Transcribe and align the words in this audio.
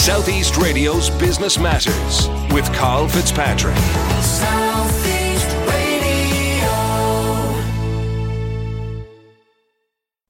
Southeast 0.00 0.56
Radio's 0.56 1.10
Business 1.10 1.58
Matters 1.58 2.26
with 2.54 2.64
Carl 2.72 3.06
Fitzpatrick. 3.06 3.76
Southeast 4.22 5.46
Radio. 5.68 6.70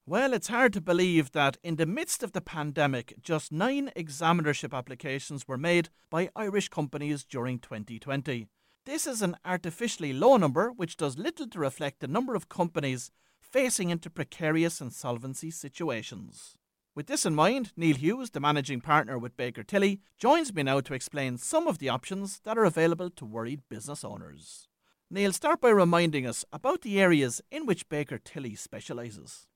Well, 0.07 0.33
it's 0.33 0.49
hard 0.49 0.73
to 0.73 0.81
believe 0.81 1.31
that 1.31 1.57
in 1.63 1.77
the 1.77 1.87
midst 1.87 2.25
of 2.25 2.33
the 2.33 2.41
pandemic, 2.41 3.15
just 3.23 3.53
nine 3.53 3.93
examinership 3.97 4.77
applications 4.77 5.47
were 5.47 5.57
made 5.57 5.89
by 6.11 6.31
Irish 6.35 6.69
companies 6.69 7.23
during 7.23 7.61
2020. 7.61 8.49
This 8.87 9.07
is 9.07 9.23
an 9.23 9.37
artificially 9.45 10.13
low 10.13 10.37
number 10.37 10.71
which 10.71 10.97
does 10.97 11.17
little 11.17 11.47
to 11.47 11.61
reflect 11.61 12.01
the 12.01 12.09
number 12.09 12.35
of 12.35 12.49
companies 12.49 13.13
facing 13.41 13.91
into 13.91 14.11
precarious 14.11 14.81
insolvency 14.81 15.53
situations. 15.53 16.57
With 16.93 17.07
this 17.07 17.25
in 17.25 17.37
mind, 17.37 17.73
Neil 17.77 17.95
Hughes, 17.95 18.31
the 18.31 18.41
managing 18.41 18.81
partner 18.81 19.17
with 19.17 19.37
Baker 19.37 19.63
Tilly, 19.63 20.01
joins 20.19 20.53
me 20.53 20.65
now 20.65 20.81
to 20.81 20.93
explain 20.93 21.39
some 21.39 21.69
of 21.69 21.79
the 21.79 21.89
options 21.89 22.41
that 22.41 22.59
are 22.59 22.65
available 22.65 23.11
to 23.11 23.25
worried 23.25 23.63
business 23.69 24.03
owners. 24.03 24.67
Neil, 25.09 25.33
start 25.33 25.61
by 25.61 25.69
reminding 25.69 26.27
us 26.27 26.45
about 26.53 26.83
the 26.83 27.01
areas 27.01 27.41
in 27.53 27.65
which 27.65 27.89
Baker 27.89 28.19
Tilly 28.19 28.57
specialises. 28.57 29.47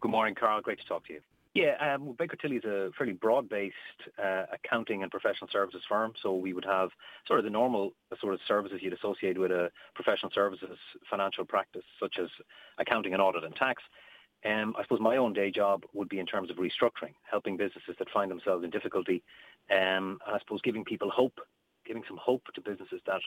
Good 0.00 0.12
morning, 0.12 0.36
Carl. 0.36 0.60
Great 0.60 0.78
to 0.78 0.86
talk 0.86 1.04
to 1.08 1.14
you. 1.14 1.20
Yeah, 1.54 1.74
um, 1.80 2.14
Baker 2.16 2.36
Tilly 2.36 2.56
is 2.56 2.64
a 2.64 2.90
fairly 2.96 3.14
broad-based 3.14 3.74
uh, 4.22 4.44
accounting 4.52 5.02
and 5.02 5.10
professional 5.10 5.50
services 5.50 5.82
firm. 5.88 6.12
So 6.22 6.34
we 6.34 6.52
would 6.52 6.66
have 6.66 6.90
sort 7.26 7.40
of 7.40 7.44
the 7.44 7.50
normal 7.50 7.94
sort 8.20 8.34
of 8.34 8.40
services 8.46 8.78
you'd 8.80 8.92
associate 8.92 9.38
with 9.38 9.50
a 9.50 9.70
professional 9.96 10.30
services 10.32 10.78
financial 11.10 11.44
practice, 11.46 11.84
such 11.98 12.16
as 12.20 12.28
accounting 12.78 13.12
and 13.12 13.20
audit 13.20 13.42
and 13.42 13.56
tax. 13.56 13.82
Um, 14.46 14.74
I 14.78 14.82
suppose 14.82 15.00
my 15.00 15.16
own 15.16 15.32
day 15.32 15.50
job 15.50 15.84
would 15.92 16.08
be 16.08 16.20
in 16.20 16.26
terms 16.26 16.50
of 16.50 16.56
restructuring, 16.56 17.14
helping 17.28 17.56
businesses 17.56 17.96
that 17.98 18.10
find 18.10 18.30
themselves 18.30 18.64
in 18.64 18.70
difficulty, 18.70 19.22
um, 19.70 20.18
and 20.26 20.34
I 20.34 20.38
suppose 20.38 20.60
giving 20.62 20.84
people 20.84 21.10
hope, 21.10 21.40
giving 21.84 22.04
some 22.06 22.18
hope 22.18 22.42
to 22.54 22.60
businesses 22.60 23.00
that 23.06 23.22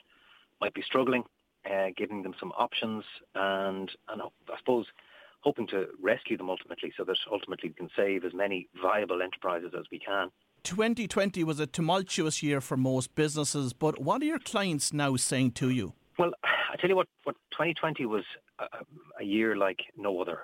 might 0.62 0.74
be 0.74 0.82
struggling, 0.82 1.24
uh, 1.70 1.88
giving 1.98 2.24
them 2.24 2.36
some 2.40 2.52
options, 2.58 3.04
and 3.36 3.92
and 4.08 4.22
I 4.22 4.58
suppose 4.60 4.86
hoping 5.42 5.68
to 5.68 5.88
rescue 6.02 6.38
them 6.38 6.50
ultimately, 6.50 6.94
so 6.96 7.04
that 7.06 7.18
ultimately 7.32 7.70
we 7.70 7.76
can 7.76 7.90
save 7.96 8.24
as 8.24 8.34
many 8.34 8.68
viable 8.82 9.22
enterprises 9.22 9.72
as 9.78 9.86
we 9.92 10.00
can. 10.00 10.30
2020 10.64 11.44
was 11.44 11.60
a 11.60 11.68
tumultuous 11.68 12.44
year 12.44 12.60
for 12.62 12.78
most 12.78 13.16
businesses, 13.16 13.74
but 13.74 14.00
what 14.00 14.22
are 14.22 14.26
your 14.26 14.40
clients 14.40 14.92
now 14.92 15.16
saying 15.16 15.52
to 15.52 15.70
you? 15.70 15.94
Well, 16.18 16.32
I 16.44 16.76
tell 16.78 16.90
you 16.90 16.96
what, 16.96 17.08
what 17.24 17.36
2020 17.52 18.06
was 18.06 18.24
a, 18.60 18.66
a 19.20 19.24
year 19.24 19.56
like 19.56 19.80
no 19.98 20.22
other. 20.22 20.40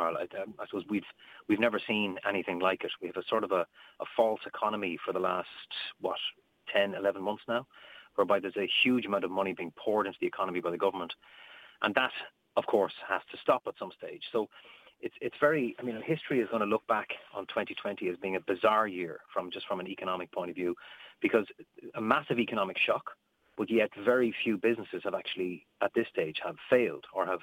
Carl. 0.00 0.16
I, 0.16 0.42
um, 0.42 0.54
I, 0.58 0.66
suppose 0.66 0.84
we've 0.88 1.04
we've 1.48 1.60
never 1.60 1.80
seen 1.86 2.16
anything 2.28 2.58
like 2.58 2.84
it. 2.84 2.90
We 3.00 3.08
have 3.08 3.16
a 3.16 3.26
sort 3.28 3.44
of 3.44 3.52
a, 3.52 3.66
a 4.00 4.04
false 4.16 4.40
economy 4.46 4.98
for 5.04 5.12
the 5.12 5.18
last 5.18 5.48
what 6.00 6.18
10, 6.72 6.94
11 6.94 7.22
months 7.22 7.42
now, 7.46 7.66
whereby 8.14 8.40
there's 8.40 8.56
a 8.56 8.68
huge 8.82 9.04
amount 9.04 9.24
of 9.24 9.30
money 9.30 9.52
being 9.52 9.72
poured 9.76 10.06
into 10.06 10.18
the 10.20 10.26
economy 10.26 10.60
by 10.60 10.70
the 10.70 10.78
government, 10.78 11.12
and 11.82 11.94
that, 11.94 12.12
of 12.56 12.66
course, 12.66 12.94
has 13.08 13.20
to 13.30 13.36
stop 13.42 13.62
at 13.66 13.74
some 13.78 13.90
stage. 13.96 14.22
So. 14.32 14.48
It's, 15.02 15.14
it's 15.22 15.36
very, 15.40 15.74
I 15.78 15.82
mean, 15.82 15.98
history 16.04 16.40
is 16.40 16.48
going 16.50 16.60
to 16.60 16.66
look 16.66 16.86
back 16.86 17.08
on 17.32 17.46
2020 17.46 18.06
as 18.10 18.16
being 18.18 18.36
a 18.36 18.40
bizarre 18.40 18.86
year 18.86 19.20
from 19.32 19.50
just 19.50 19.66
from 19.66 19.80
an 19.80 19.88
economic 19.88 20.30
point 20.30 20.50
of 20.50 20.56
view, 20.56 20.76
because 21.22 21.46
a 21.94 22.02
massive 22.02 22.38
economic 22.38 22.76
shock, 22.76 23.12
but 23.56 23.70
yet 23.70 23.88
very 24.04 24.34
few 24.44 24.58
businesses 24.58 25.00
have 25.04 25.14
actually, 25.14 25.64
at 25.80 25.90
this 25.94 26.06
stage, 26.12 26.36
have 26.44 26.56
failed 26.68 27.06
or 27.14 27.24
have 27.24 27.40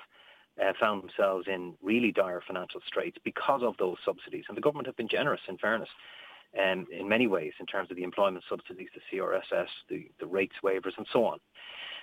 uh, 0.62 0.74
found 0.80 1.04
themselves 1.04 1.48
in 1.48 1.76
really 1.82 2.12
dire 2.12 2.42
financial 2.46 2.82
straits 2.86 3.18
because 3.24 3.62
of 3.64 3.76
those 3.78 3.98
subsidies. 4.04 4.46
And 4.48 4.58
the 4.58 4.62
government 4.62 4.88
have 4.88 4.98
been 4.98 5.08
generous, 5.08 5.42
in 5.48 5.58
fairness, 5.58 5.90
um, 6.58 6.88
in 6.92 7.08
many 7.08 7.28
ways 7.28 7.54
in 7.60 7.66
terms 7.66 7.92
of 7.92 7.98
the 7.98 8.04
employment 8.04 8.44
subsidies, 8.50 8.90
the 8.96 9.18
CRSS, 9.18 9.68
the, 9.90 10.10
the 10.20 10.26
rates 10.26 10.56
waivers, 10.64 10.98
and 10.98 11.08
so 11.12 11.26
on. 11.26 11.40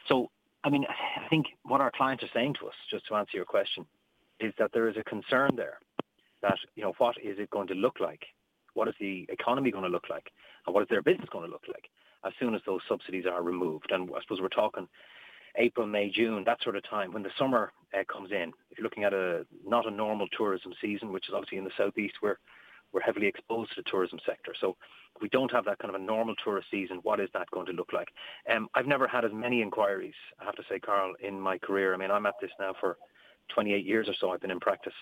So, 0.09 0.31
I 0.63 0.71
mean, 0.71 0.87
I 0.89 1.29
think 1.29 1.47
what 1.63 1.81
our 1.81 1.91
clients 1.91 2.23
are 2.23 2.31
saying 2.33 2.55
to 2.61 2.69
us, 2.69 2.75
just 2.91 3.07
to 3.09 3.15
answer 3.17 3.37
your 3.37 3.45
question, 3.45 3.87
is 4.41 4.53
that 4.59 4.71
there 4.73 4.89
is 4.89 4.97
a 4.97 5.05
concern 5.05 5.51
there 5.57 5.79
that, 6.43 6.59
you 6.75 6.83
know, 6.83 6.93
what 6.99 7.17
is 7.23 7.39
it 7.39 7.51
going 7.51 7.69
to 7.69 7.75
look 7.75 8.01
like? 8.01 8.25
What 8.75 8.89
is 8.89 8.95
the 9.01 9.27
economy 9.29 9.71
going 9.71 9.85
to 9.85 9.91
look 9.91 10.11
like? 10.11 10.31
And 10.67 10.75
what 10.75 10.83
is 10.83 10.89
their 10.89 11.03
business 11.03 11.29
going 11.31 11.47
to 11.47 11.51
look 11.51 11.65
like 11.69 11.89
as 12.25 12.33
soon 12.39 12.55
as 12.55 12.61
those 12.67 12.81
subsidies 12.89 13.25
are 13.27 13.43
removed? 13.43 13.91
And 13.91 14.11
I 14.15 14.21
suppose 14.23 14.41
we're 14.41 14.49
talking 14.49 14.89
April, 15.57 15.87
May, 15.87 16.11
June, 16.11 16.45
that 16.45 16.63
sort 16.63 16.77
of 16.77 16.89
time, 16.89 17.13
when 17.13 17.23
the 17.23 17.31
summer 17.39 17.73
uh, 17.95 18.03
comes 18.13 18.33
in. 18.33 18.53
If 18.71 18.79
you're 18.79 18.85
looking 18.85 19.05
at 19.05 19.13
a 19.13 19.47
not 19.67 19.87
a 19.87 19.91
normal 19.91 20.27
tourism 20.37 20.73
season, 20.81 21.13
which 21.13 21.29
is 21.29 21.35
obviously 21.35 21.59
in 21.59 21.65
the 21.65 21.71
southeast, 21.77 22.15
we're 22.23 22.37
we're 22.93 23.01
heavily 23.01 23.27
exposed 23.27 23.71
to 23.71 23.83
the 23.83 23.91
tourism 23.91 24.21
sector. 24.25 24.55
So 24.61 24.77
if 25.17 25.23
we 25.23 25.29
don't 25.29 25.51
have 25.51 25.65
that 25.65 25.79
kind 25.81 25.93
of 25.95 26.01
a 26.01 26.05
normal 26.05 26.37
tourist 26.43 26.69
season, 26.71 27.01
what 27.03 27.19
is 27.19 27.29
that 27.35 27.51
going 27.51 27.67
to 27.67 27.73
look 27.73 27.93
like? 27.93 28.09
Um, 28.49 28.69
I've 28.75 28.87
never 28.87 29.09
had 29.09 29.25
as 29.25 29.33
many 29.35 29.63
inquiries, 29.63 30.15
I 30.41 30.45
have 30.45 30.55
to 30.55 30.63
say, 30.69 30.79
Carl, 30.79 31.15
in 31.21 31.41
my 31.41 31.59
career. 31.59 31.93
I 31.93 31.97
mean, 31.97 32.13
I'm 32.13 32.25
at 32.25 32.35
this 32.41 32.53
now 32.61 32.73
for 32.81 32.97
28 33.53 33.85
years 33.85 34.09
or 34.09 34.15
so. 34.21 34.31
I've 34.31 34.41
been 34.41 34.53
in 34.53 34.61
practice. 34.61 34.95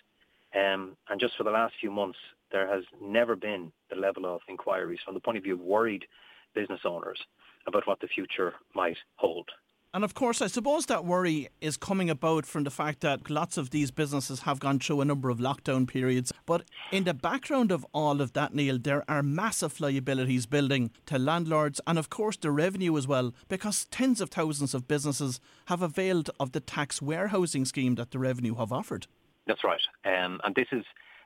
Um, 0.54 0.96
and 1.08 1.20
just 1.20 1.36
for 1.36 1.44
the 1.44 1.50
last 1.50 1.74
few 1.80 1.90
months, 1.90 2.18
there 2.50 2.66
has 2.66 2.84
never 3.00 3.36
been 3.36 3.72
the 3.90 3.96
level 3.96 4.26
of 4.26 4.40
inquiries 4.48 5.00
from 5.04 5.14
the 5.14 5.20
point 5.20 5.36
of 5.36 5.44
view 5.44 5.54
of 5.54 5.60
worried 5.60 6.06
business 6.54 6.80
owners 6.84 7.18
about 7.66 7.86
what 7.86 8.00
the 8.00 8.08
future 8.08 8.54
might 8.74 8.96
hold. 9.16 9.48
And 9.94 10.04
of 10.04 10.14
course, 10.14 10.40
I 10.40 10.46
suppose 10.46 10.86
that 10.86 11.04
worry 11.04 11.50
is 11.60 11.76
coming 11.76 12.08
about 12.08 12.46
from 12.46 12.64
the 12.64 12.70
fact 12.70 13.00
that 13.00 13.28
lots 13.28 13.58
of 13.58 13.70
these 13.70 13.90
businesses 13.90 14.40
have 14.40 14.58
gone 14.58 14.78
through 14.78 15.02
a 15.02 15.04
number 15.04 15.28
of 15.28 15.36
lockdown 15.38 15.86
periods. 15.86 16.32
But 16.46 16.64
in 16.90 17.04
the 17.04 17.12
background 17.12 17.70
of 17.70 17.84
all 17.92 18.22
of 18.22 18.32
that, 18.32 18.54
Neil, 18.54 18.78
there 18.78 19.04
are 19.06 19.22
massive 19.22 19.80
liabilities 19.80 20.46
building 20.46 20.92
to 21.06 21.18
landlords 21.18 21.78
and, 21.86 21.98
of 21.98 22.08
course, 22.08 22.38
the 22.38 22.50
revenue 22.50 22.96
as 22.96 23.06
well, 23.06 23.34
because 23.48 23.84
tens 23.90 24.22
of 24.22 24.30
thousands 24.30 24.72
of 24.72 24.88
businesses 24.88 25.40
have 25.66 25.82
availed 25.82 26.30
of 26.40 26.52
the 26.52 26.60
tax 26.60 27.02
warehousing 27.02 27.66
scheme 27.66 27.96
that 27.96 28.12
the 28.12 28.18
revenue 28.18 28.54
have 28.54 28.72
offered. 28.72 29.06
That's 29.46 29.62
right. 29.62 29.82
Um, 30.06 30.40
and 30.42 30.54
this 30.54 30.68
is 30.72 30.84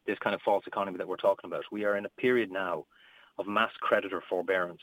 this 0.09 0.19
kind 0.19 0.35
of 0.35 0.43
false 0.43 0.65
economy 0.67 0.99
that 0.99 1.07
we're 1.07 1.17
talking 1.17 1.49
about. 1.49 1.65
We 1.71 1.85
are 1.85 1.97
in 1.97 2.05
a 2.05 2.09
period 2.09 2.51
now 2.51 2.87
of 3.39 3.47
mass 3.47 3.71
creditor 3.81 4.25
forbearance 4.29 4.83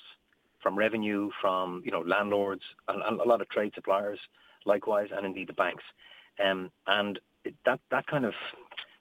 from 0.63 0.77
revenue, 0.77 1.29
from 1.39 1.83
you 1.85 1.91
know 1.91 2.01
landlords, 2.01 2.63
and, 2.87 3.03
and 3.03 3.19
a 3.19 3.27
lot 3.27 3.41
of 3.41 3.49
trade 3.49 3.73
suppliers, 3.75 4.19
likewise, 4.65 5.09
and 5.15 5.25
indeed 5.25 5.49
the 5.49 5.53
banks. 5.53 5.83
Um, 6.43 6.71
and 6.87 7.19
that 7.65 7.79
that 7.91 8.07
kind 8.07 8.25
of 8.25 8.33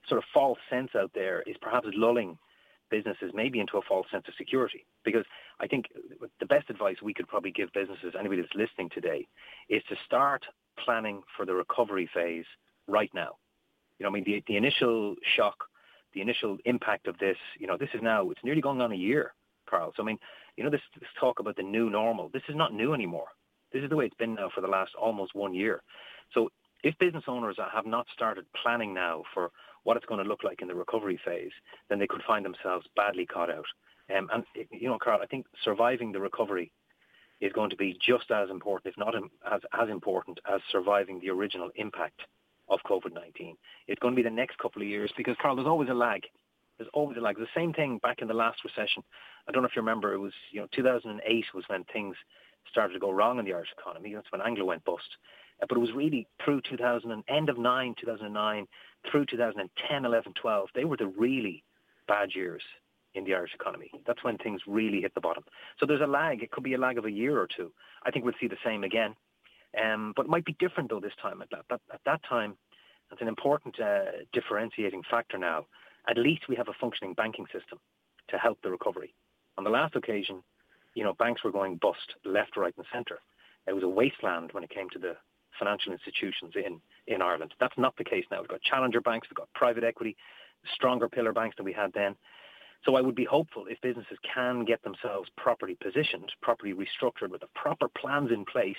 sort 0.08 0.18
of 0.18 0.24
false 0.34 0.58
sense 0.68 0.90
out 0.94 1.12
there 1.14 1.42
is 1.46 1.56
perhaps 1.62 1.86
lulling 1.94 2.36
businesses 2.90 3.30
maybe 3.34 3.58
into 3.58 3.78
a 3.78 3.82
false 3.88 4.06
sense 4.12 4.24
of 4.28 4.34
security. 4.36 4.84
Because 5.04 5.24
I 5.60 5.66
think 5.66 5.86
the 6.40 6.46
best 6.46 6.68
advice 6.68 6.96
we 7.02 7.14
could 7.14 7.26
probably 7.26 7.50
give 7.50 7.72
businesses, 7.72 8.14
anybody 8.18 8.42
that's 8.42 8.54
listening 8.54 8.90
today, 8.90 9.26
is 9.68 9.82
to 9.88 9.96
start 10.04 10.44
planning 10.84 11.22
for 11.36 11.46
the 11.46 11.54
recovery 11.54 12.08
phase 12.12 12.44
right 12.86 13.10
now. 13.14 13.36
You 13.98 14.04
know, 14.04 14.10
I 14.10 14.12
mean, 14.12 14.24
the, 14.24 14.42
the 14.46 14.56
initial 14.56 15.16
shock, 15.36 15.64
the 16.12 16.20
initial 16.20 16.58
impact 16.64 17.06
of 17.06 17.16
this, 17.18 17.36
you 17.58 17.66
know, 17.66 17.76
this 17.76 17.88
is 17.94 18.02
now, 18.02 18.30
it's 18.30 18.40
nearly 18.44 18.60
going 18.60 18.80
on 18.80 18.92
a 18.92 18.96
year, 18.96 19.32
Carl. 19.66 19.92
So, 19.96 20.02
I 20.02 20.06
mean, 20.06 20.18
you 20.56 20.64
know, 20.64 20.70
this, 20.70 20.80
this 20.98 21.08
talk 21.18 21.38
about 21.38 21.56
the 21.56 21.62
new 21.62 21.90
normal, 21.90 22.28
this 22.32 22.42
is 22.48 22.56
not 22.56 22.74
new 22.74 22.94
anymore. 22.94 23.28
This 23.72 23.82
is 23.82 23.90
the 23.90 23.96
way 23.96 24.06
it's 24.06 24.16
been 24.16 24.34
now 24.34 24.50
for 24.54 24.60
the 24.60 24.68
last 24.68 24.92
almost 25.00 25.34
one 25.34 25.54
year. 25.54 25.82
So 26.34 26.50
if 26.82 26.98
business 26.98 27.24
owners 27.26 27.56
have 27.72 27.86
not 27.86 28.06
started 28.14 28.44
planning 28.60 28.92
now 28.92 29.22
for 29.32 29.50
what 29.84 29.96
it's 29.96 30.06
going 30.06 30.22
to 30.22 30.28
look 30.28 30.44
like 30.44 30.62
in 30.62 30.68
the 30.68 30.74
recovery 30.74 31.18
phase, 31.24 31.52
then 31.88 31.98
they 31.98 32.06
could 32.06 32.22
find 32.26 32.44
themselves 32.44 32.86
badly 32.96 33.26
caught 33.26 33.50
out. 33.50 33.64
Um, 34.16 34.28
and, 34.32 34.44
you 34.70 34.88
know, 34.88 34.98
Carl, 35.02 35.20
I 35.22 35.26
think 35.26 35.46
surviving 35.64 36.12
the 36.12 36.20
recovery 36.20 36.72
is 37.40 37.52
going 37.52 37.70
to 37.70 37.76
be 37.76 37.98
just 38.04 38.30
as 38.30 38.50
important, 38.50 38.92
if 38.92 38.98
not 38.98 39.14
as, 39.16 39.60
as 39.80 39.88
important, 39.88 40.38
as 40.52 40.60
surviving 40.70 41.18
the 41.20 41.30
original 41.30 41.70
impact 41.76 42.20
of 42.68 42.78
COVID-19. 42.86 43.54
It's 43.88 43.98
going 44.00 44.14
to 44.14 44.22
be 44.22 44.28
the 44.28 44.34
next 44.34 44.58
couple 44.58 44.82
of 44.82 44.88
years 44.88 45.10
because, 45.16 45.36
Carl, 45.40 45.56
there's 45.56 45.66
always 45.66 45.88
a 45.88 45.94
lag. 45.94 46.22
There's 46.82 46.90
always 46.94 47.16
a 47.16 47.20
lag. 47.20 47.36
The 47.36 47.46
same 47.54 47.72
thing 47.72 47.98
back 47.98 48.22
in 48.22 48.26
the 48.26 48.34
last 48.34 48.64
recession. 48.64 49.04
I 49.48 49.52
don't 49.52 49.62
know 49.62 49.68
if 49.68 49.76
you 49.76 49.82
remember, 49.82 50.12
it 50.12 50.18
was, 50.18 50.32
you 50.50 50.60
know, 50.60 50.66
2008 50.74 51.44
was 51.54 51.62
when 51.68 51.84
things 51.84 52.16
started 52.68 52.92
to 52.94 52.98
go 52.98 53.12
wrong 53.12 53.38
in 53.38 53.44
the 53.44 53.52
Irish 53.52 53.68
economy. 53.78 54.12
That's 54.12 54.30
when 54.32 54.40
Anglo 54.40 54.64
went 54.64 54.84
bust. 54.84 55.06
Uh, 55.62 55.66
but 55.68 55.78
it 55.78 55.80
was 55.80 55.92
really 55.92 56.26
through 56.44 56.60
2000 56.62 57.12
and 57.12 57.22
end 57.28 57.48
of 57.48 57.56
9, 57.56 57.94
2009, 58.00 58.66
through 59.08 59.26
2010, 59.26 60.04
11, 60.04 60.32
12. 60.34 60.68
They 60.74 60.84
were 60.84 60.96
the 60.96 61.06
really 61.06 61.62
bad 62.08 62.30
years 62.34 62.62
in 63.14 63.22
the 63.22 63.34
Irish 63.34 63.54
economy. 63.54 63.92
That's 64.04 64.24
when 64.24 64.38
things 64.38 64.62
really 64.66 65.02
hit 65.02 65.14
the 65.14 65.20
bottom. 65.20 65.44
So 65.78 65.86
there's 65.86 66.00
a 66.00 66.06
lag. 66.06 66.42
It 66.42 66.50
could 66.50 66.64
be 66.64 66.74
a 66.74 66.78
lag 66.78 66.98
of 66.98 67.04
a 67.04 67.12
year 67.12 67.38
or 67.38 67.46
two. 67.46 67.70
I 68.04 68.10
think 68.10 68.24
we'll 68.24 68.34
see 68.40 68.48
the 68.48 68.56
same 68.64 68.82
again. 68.82 69.14
Um, 69.80 70.14
but 70.16 70.26
it 70.26 70.30
might 70.30 70.44
be 70.44 70.56
different 70.58 70.90
though 70.90 70.98
this 70.98 71.12
time. 71.22 71.42
At 71.42 71.50
that, 71.50 71.80
at 71.92 72.00
that 72.06 72.22
time, 72.28 72.56
that's 73.08 73.22
an 73.22 73.28
important 73.28 73.78
uh, 73.78 74.24
differentiating 74.32 75.02
factor 75.08 75.38
now. 75.38 75.66
At 76.08 76.18
least 76.18 76.48
we 76.48 76.56
have 76.56 76.68
a 76.68 76.74
functioning 76.80 77.14
banking 77.14 77.46
system 77.46 77.78
to 78.28 78.38
help 78.38 78.58
the 78.62 78.70
recovery. 78.70 79.14
On 79.58 79.64
the 79.64 79.70
last 79.70 79.94
occasion, 79.96 80.42
you 80.94 81.04
know, 81.04 81.14
banks 81.14 81.44
were 81.44 81.52
going 81.52 81.76
bust 81.76 82.14
left, 82.24 82.56
right, 82.56 82.74
and 82.76 82.86
centre. 82.92 83.20
It 83.66 83.72
was 83.72 83.84
a 83.84 83.88
wasteland 83.88 84.50
when 84.52 84.64
it 84.64 84.70
came 84.70 84.90
to 84.90 84.98
the 84.98 85.16
financial 85.58 85.92
institutions 85.92 86.54
in, 86.56 86.80
in 87.06 87.22
Ireland. 87.22 87.54
That's 87.60 87.76
not 87.78 87.96
the 87.96 88.04
case 88.04 88.24
now. 88.30 88.40
We've 88.40 88.48
got 88.48 88.62
challenger 88.62 89.00
banks, 89.00 89.28
we've 89.30 89.36
got 89.36 89.52
private 89.54 89.84
equity, 89.84 90.16
stronger 90.74 91.08
pillar 91.08 91.32
banks 91.32 91.56
than 91.56 91.64
we 91.64 91.72
had 91.72 91.92
then. 91.92 92.16
So 92.84 92.96
I 92.96 93.00
would 93.00 93.14
be 93.14 93.24
hopeful 93.24 93.66
if 93.68 93.80
businesses 93.80 94.18
can 94.22 94.64
get 94.64 94.82
themselves 94.82 95.30
properly 95.36 95.76
positioned, 95.80 96.32
properly 96.40 96.74
restructured 96.74 97.30
with 97.30 97.42
the 97.42 97.48
proper 97.54 97.88
plans 97.88 98.32
in 98.32 98.44
place, 98.44 98.76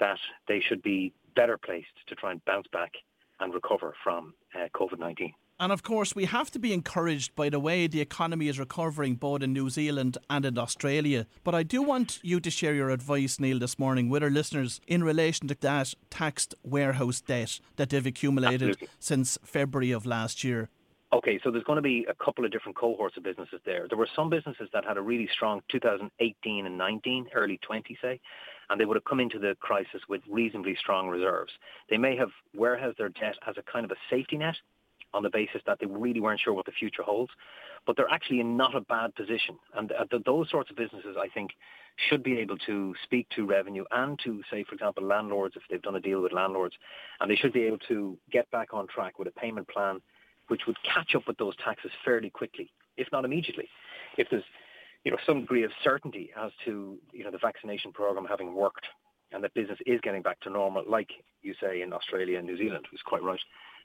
that 0.00 0.18
they 0.48 0.60
should 0.60 0.82
be 0.82 1.12
better 1.36 1.56
placed 1.56 1.94
to 2.08 2.16
try 2.16 2.32
and 2.32 2.44
bounce 2.44 2.66
back 2.72 2.92
and 3.38 3.54
recover 3.54 3.94
from 4.02 4.34
uh, 4.54 4.68
COVID-19. 4.74 5.32
And 5.64 5.72
of 5.72 5.82
course, 5.82 6.14
we 6.14 6.26
have 6.26 6.50
to 6.50 6.58
be 6.58 6.74
encouraged 6.74 7.34
by 7.34 7.48
the 7.48 7.58
way 7.58 7.86
the 7.86 8.02
economy 8.02 8.48
is 8.48 8.58
recovering 8.58 9.14
both 9.14 9.42
in 9.42 9.54
New 9.54 9.70
Zealand 9.70 10.18
and 10.28 10.44
in 10.44 10.58
Australia. 10.58 11.26
But 11.42 11.54
I 11.54 11.62
do 11.62 11.80
want 11.80 12.18
you 12.22 12.38
to 12.38 12.50
share 12.50 12.74
your 12.74 12.90
advice, 12.90 13.40
Neil, 13.40 13.58
this 13.58 13.78
morning 13.78 14.10
with 14.10 14.22
our 14.22 14.28
listeners 14.28 14.82
in 14.86 15.02
relation 15.02 15.48
to 15.48 15.56
that 15.62 15.94
taxed 16.10 16.54
warehouse 16.62 17.22
debt 17.22 17.60
that 17.76 17.88
they've 17.88 18.04
accumulated 18.04 18.72
Absolutely. 18.72 18.88
since 18.98 19.38
February 19.42 19.90
of 19.90 20.04
last 20.04 20.44
year. 20.44 20.68
Okay, 21.14 21.40
so 21.42 21.50
there's 21.50 21.64
going 21.64 21.76
to 21.76 21.82
be 21.82 22.04
a 22.10 22.14
couple 22.22 22.44
of 22.44 22.52
different 22.52 22.76
cohorts 22.76 23.16
of 23.16 23.22
businesses 23.22 23.60
there. 23.64 23.86
There 23.88 23.96
were 23.96 24.08
some 24.14 24.28
businesses 24.28 24.68
that 24.74 24.84
had 24.84 24.98
a 24.98 25.00
really 25.00 25.30
strong 25.32 25.62
2018 25.70 26.66
and 26.66 26.76
19, 26.76 27.28
early 27.34 27.58
20, 27.66 27.96
say, 28.02 28.20
and 28.68 28.78
they 28.78 28.84
would 28.84 28.98
have 28.98 29.04
come 29.04 29.20
into 29.20 29.38
the 29.38 29.56
crisis 29.60 30.02
with 30.10 30.20
reasonably 30.28 30.76
strong 30.78 31.08
reserves. 31.08 31.52
They 31.88 31.96
may 31.96 32.16
have 32.16 32.32
warehoused 32.54 32.98
their 32.98 33.08
debt 33.08 33.36
as 33.46 33.56
a 33.56 33.62
kind 33.62 33.86
of 33.86 33.92
a 33.92 33.96
safety 34.10 34.36
net 34.36 34.56
on 35.14 35.22
the 35.22 35.30
basis 35.30 35.62
that 35.66 35.78
they 35.80 35.86
really 35.86 36.20
weren't 36.20 36.40
sure 36.40 36.52
what 36.52 36.66
the 36.66 36.72
future 36.72 37.02
holds, 37.02 37.32
but 37.86 37.96
they're 37.96 38.10
actually 38.10 38.40
in 38.40 38.56
not 38.56 38.74
a 38.74 38.80
bad 38.80 39.14
position. 39.14 39.56
And 39.74 39.92
uh, 39.92 40.04
th- 40.10 40.24
those 40.24 40.50
sorts 40.50 40.70
of 40.70 40.76
businesses, 40.76 41.16
I 41.18 41.28
think, 41.28 41.52
should 42.08 42.22
be 42.22 42.38
able 42.38 42.58
to 42.58 42.94
speak 43.04 43.28
to 43.36 43.46
revenue 43.46 43.84
and 43.92 44.18
to, 44.24 44.42
say, 44.50 44.64
for 44.64 44.74
example, 44.74 45.04
landlords 45.04 45.54
if 45.56 45.62
they've 45.70 45.80
done 45.80 45.94
a 45.94 46.00
deal 46.00 46.20
with 46.20 46.32
landlords, 46.32 46.74
and 47.20 47.30
they 47.30 47.36
should 47.36 47.52
be 47.52 47.62
able 47.62 47.78
to 47.88 48.18
get 48.30 48.50
back 48.50 48.74
on 48.74 48.86
track 48.88 49.18
with 49.18 49.28
a 49.28 49.32
payment 49.32 49.68
plan 49.68 50.00
which 50.48 50.62
would 50.66 50.76
catch 50.82 51.14
up 51.14 51.26
with 51.26 51.38
those 51.38 51.54
taxes 51.64 51.90
fairly 52.04 52.28
quickly, 52.28 52.70
if 52.98 53.08
not 53.12 53.24
immediately. 53.24 53.68
If 54.18 54.28
there's 54.30 54.44
you 55.04 55.10
know, 55.10 55.18
some 55.26 55.40
degree 55.40 55.64
of 55.64 55.70
certainty 55.82 56.30
as 56.36 56.50
to 56.64 56.98
you 57.12 57.24
know 57.24 57.30
the 57.30 57.38
vaccination 57.38 57.92
program 57.92 58.24
having 58.24 58.54
worked 58.54 58.86
and 59.32 59.42
that 59.44 59.54
business 59.54 59.78
is 59.86 60.00
getting 60.02 60.22
back 60.22 60.40
to 60.40 60.50
normal, 60.50 60.84
like 60.88 61.10
you 61.42 61.54
say 61.60 61.82
in 61.82 61.92
Australia 61.92 62.38
and 62.38 62.46
New 62.46 62.56
Zealand, 62.56 62.86
was 62.92 63.00
quite 63.04 63.22
right. 63.22 63.40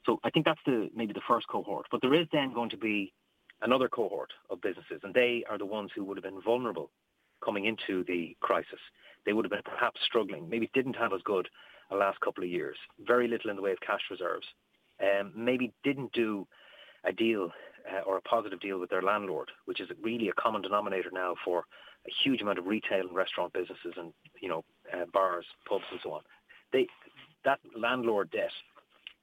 So 0.06 0.20
I 0.24 0.30
think 0.30 0.46
that's 0.46 0.60
the 0.66 0.90
maybe 0.96 1.14
the 1.14 1.22
first 1.28 1.48
cohort. 1.48 1.88
But 1.92 2.02
there 2.02 2.14
is 2.14 2.28
then 2.32 2.54
going 2.54 2.70
to 2.70 2.78
be 2.78 3.14
another 3.62 3.90
cohort 3.90 4.32
of 4.50 4.62
businesses, 4.62 5.02
and 5.04 5.14
they 5.14 5.44
are 5.50 5.58
the 5.58 5.66
ones 5.66 5.92
who 5.94 6.04
would 6.06 6.18
have 6.18 6.24
been 6.24 6.42
vulnerable 6.42 6.90
coming 7.44 7.66
into 7.66 8.04
the 8.06 8.36
crisis. 8.40 8.80
They 9.26 9.34
would 9.34 9.46
have 9.46 9.52
been 9.52 9.62
perhaps 9.64 10.00
struggling, 10.06 10.50
maybe 10.50 10.70
didn't 10.74 10.96
have 10.96 11.14
as 11.14 11.22
good 11.24 11.50
a 11.92 11.96
last 11.96 12.20
couple 12.22 12.44
of 12.44 12.50
years, 12.50 12.78
very 13.06 13.28
little 13.28 13.50
in 13.50 13.56
the 13.56 13.62
way 13.62 13.72
of 13.72 13.80
cash 13.82 14.02
reserves, 14.12 14.46
um, 15.02 15.32
maybe 15.36 15.74
didn't 15.84 16.12
do 16.14 16.48
a 17.04 17.12
deal 17.12 17.52
uh, 17.92 18.02
or 18.02 18.18
a 18.18 18.22
positive 18.22 18.60
deal 18.60 18.80
with 18.80 18.90
their 18.90 19.02
landlord, 19.02 19.50
which 19.66 19.80
is 19.80 19.90
really 20.02 20.30
a 20.30 20.34
common 20.34 20.62
denominator 20.62 21.10
now 21.12 21.36
for 21.44 21.64
a 22.06 22.12
huge 22.24 22.42
amount 22.42 22.60
of 22.60 22.66
retail 22.66 23.08
and 23.08 23.16
restaurant 23.16 23.54
businesses 23.54 23.94
and 23.98 24.14
you 24.42 24.50
know 24.50 24.64
uh, 24.94 25.06
bars, 25.14 25.46
pubs, 25.68 25.86
and 25.92 26.00
so 26.04 26.14
on. 26.14 26.22
They 26.72 26.88
that 27.46 27.60
landlord 27.76 28.32
debt. 28.32 28.52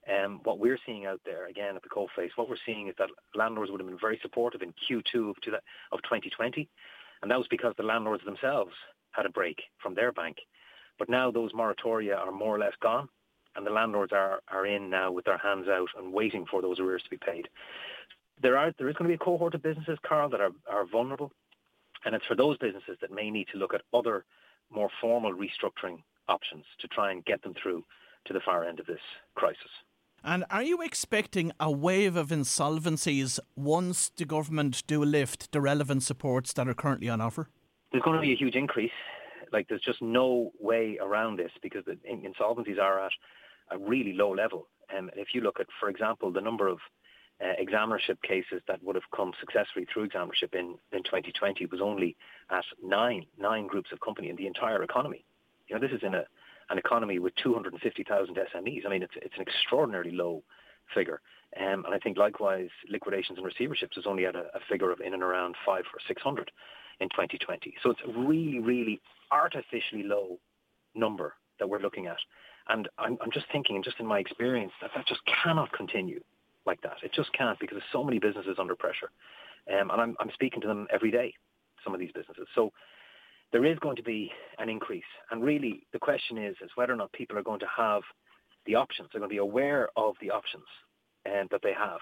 Um, 0.08 0.40
what 0.44 0.60
we're 0.60 0.78
seeing 0.86 1.06
out 1.06 1.20
there 1.24 1.46
again 1.48 1.74
at 1.74 1.82
the 1.82 1.88
coalface, 1.88 2.30
what 2.36 2.48
we're 2.48 2.56
seeing 2.64 2.88
is 2.88 2.94
that 2.98 3.10
landlords 3.34 3.70
would 3.70 3.80
have 3.80 3.88
been 3.88 3.98
very 3.98 4.18
supportive 4.22 4.62
in 4.62 4.72
Q2 4.72 5.30
of, 5.30 5.36
of 5.92 6.02
2020, 6.02 6.68
and 7.22 7.30
that 7.30 7.38
was 7.38 7.48
because 7.48 7.74
the 7.76 7.82
landlords 7.82 8.24
themselves 8.24 8.72
had 9.10 9.26
a 9.26 9.30
break 9.30 9.62
from 9.82 9.94
their 9.94 10.12
bank. 10.12 10.36
But 10.98 11.08
now 11.08 11.30
those 11.30 11.52
moratoria 11.52 12.16
are 12.16 12.30
more 12.30 12.54
or 12.54 12.58
less 12.58 12.74
gone, 12.80 13.08
and 13.56 13.66
the 13.66 13.70
landlords 13.70 14.12
are, 14.12 14.40
are 14.48 14.66
in 14.66 14.90
now 14.90 15.10
with 15.10 15.24
their 15.24 15.38
hands 15.38 15.66
out 15.68 15.88
and 15.98 16.12
waiting 16.12 16.46
for 16.48 16.62
those 16.62 16.78
arrears 16.78 17.02
to 17.02 17.10
be 17.10 17.16
paid. 17.18 17.48
There 18.40 18.56
are 18.56 18.72
there 18.78 18.88
is 18.88 18.94
going 18.96 19.10
to 19.10 19.16
be 19.16 19.20
a 19.20 19.24
cohort 19.24 19.54
of 19.54 19.62
businesses, 19.62 19.98
Carl, 20.06 20.28
that 20.28 20.40
are, 20.40 20.50
are 20.70 20.86
vulnerable, 20.86 21.32
and 22.04 22.14
it's 22.14 22.26
for 22.26 22.36
those 22.36 22.58
businesses 22.58 22.98
that 23.00 23.10
may 23.10 23.30
need 23.30 23.48
to 23.52 23.58
look 23.58 23.74
at 23.74 23.82
other 23.92 24.24
more 24.70 24.90
formal 25.00 25.32
restructuring 25.32 26.02
options 26.28 26.64
to 26.80 26.88
try 26.88 27.12
and 27.12 27.24
get 27.24 27.42
them 27.42 27.54
through 27.60 27.84
to 28.26 28.32
the 28.32 28.40
far 28.40 28.64
end 28.64 28.80
of 28.80 28.86
this 28.86 29.00
crisis. 29.34 29.70
And 30.24 30.44
are 30.50 30.62
you 30.62 30.82
expecting 30.82 31.52
a 31.60 31.70
wave 31.70 32.16
of 32.16 32.28
insolvencies 32.28 33.38
once 33.54 34.10
the 34.16 34.24
government 34.24 34.82
do 34.86 35.04
lift 35.04 35.52
the 35.52 35.60
relevant 35.60 36.02
supports 36.02 36.52
that 36.54 36.68
are 36.68 36.74
currently 36.74 37.08
on 37.08 37.20
offer? 37.20 37.48
There's 37.92 38.02
going 38.02 38.16
to 38.16 38.22
be 38.22 38.32
a 38.32 38.36
huge 38.36 38.56
increase. 38.56 38.90
Like 39.52 39.68
there's 39.68 39.82
just 39.82 40.02
no 40.02 40.50
way 40.60 40.98
around 41.00 41.38
this 41.38 41.52
because 41.62 41.84
the 41.84 41.96
insolvencies 42.08 42.80
are 42.80 43.04
at 43.06 43.12
a 43.70 43.78
really 43.78 44.12
low 44.12 44.32
level. 44.34 44.66
Um, 44.96 45.08
and 45.10 45.20
if 45.20 45.28
you 45.32 45.40
look 45.40 45.60
at, 45.60 45.66
for 45.78 45.88
example, 45.88 46.32
the 46.32 46.40
number 46.40 46.68
of 46.68 46.78
uh, 47.40 47.52
examinership 47.60 48.20
cases 48.22 48.62
that 48.66 48.82
would 48.82 48.94
have 48.96 49.10
come 49.14 49.32
successfully 49.38 49.86
through 49.92 50.08
examinership 50.08 50.54
in, 50.54 50.76
in 50.92 51.02
2020 51.02 51.66
was 51.66 51.80
only 51.80 52.16
at 52.50 52.64
nine, 52.82 53.26
nine 53.38 53.66
groups 53.66 53.92
of 53.92 54.00
company 54.00 54.28
in 54.28 54.36
the 54.36 54.46
entire 54.46 54.82
economy. 54.82 55.24
You 55.68 55.76
know, 55.76 55.80
this 55.80 55.94
is 55.96 56.02
in 56.02 56.14
a, 56.14 56.24
an 56.70 56.78
economy 56.78 57.18
with 57.18 57.34
250,000 57.42 58.34
SMEs. 58.34 58.86
I 58.86 58.88
mean, 58.88 59.02
it's, 59.02 59.14
it's 59.16 59.34
an 59.36 59.42
extraordinarily 59.42 60.12
low 60.12 60.42
figure. 60.94 61.20
Um, 61.60 61.84
and 61.84 61.94
I 61.94 61.98
think 61.98 62.18
likewise, 62.18 62.68
liquidations 62.90 63.38
and 63.38 63.46
receiverships 63.46 63.96
is 63.96 64.04
only 64.06 64.26
at 64.26 64.34
a, 64.34 64.44
a 64.54 64.60
figure 64.68 64.90
of 64.90 65.00
in 65.00 65.14
and 65.14 65.22
around 65.22 65.54
five 65.64 65.84
or 65.92 66.00
600 66.06 66.50
in 67.00 67.08
2020. 67.10 67.74
So 67.82 67.90
it's 67.90 68.00
a 68.06 68.18
really, 68.18 68.58
really 68.58 69.00
artificially 69.30 70.02
low 70.02 70.38
number 70.94 71.34
that 71.58 71.68
we're 71.68 71.80
looking 71.80 72.06
at. 72.06 72.18
And 72.68 72.88
I'm, 72.98 73.16
I'm 73.20 73.30
just 73.30 73.46
thinking, 73.52 73.76
and 73.76 73.84
just 73.84 74.00
in 74.00 74.06
my 74.06 74.18
experience, 74.18 74.72
that 74.80 74.90
that 74.96 75.06
just 75.06 75.20
cannot 75.44 75.72
continue 75.72 76.20
like 76.66 76.80
that. 76.82 76.96
It 77.02 77.12
just 77.14 77.32
can't 77.32 77.58
because 77.60 77.76
there's 77.76 77.92
so 77.92 78.02
many 78.02 78.18
businesses 78.18 78.56
under 78.58 78.74
pressure. 78.74 79.10
Um, 79.72 79.90
and 79.90 80.00
I'm, 80.00 80.16
I'm 80.18 80.30
speaking 80.34 80.60
to 80.62 80.66
them 80.66 80.86
every 80.92 81.10
day, 81.10 81.32
some 81.84 81.94
of 81.94 82.00
these 82.00 82.10
businesses. 82.12 82.48
So 82.54 82.72
there 83.56 83.64
is 83.64 83.78
going 83.78 83.96
to 83.96 84.02
be 84.02 84.30
an 84.58 84.68
increase. 84.68 85.10
And 85.30 85.42
really, 85.42 85.86
the 85.94 85.98
question 85.98 86.36
is, 86.36 86.56
is 86.62 86.68
whether 86.74 86.92
or 86.92 86.96
not 86.96 87.10
people 87.12 87.38
are 87.38 87.42
going 87.42 87.60
to 87.60 87.66
have 87.74 88.02
the 88.66 88.74
options. 88.74 89.08
They're 89.10 89.18
going 89.18 89.30
to 89.30 89.34
be 89.34 89.38
aware 89.38 89.88
of 89.96 90.14
the 90.20 90.30
options 90.30 90.66
um, 91.24 91.48
that 91.50 91.62
they 91.62 91.72
have 91.72 92.00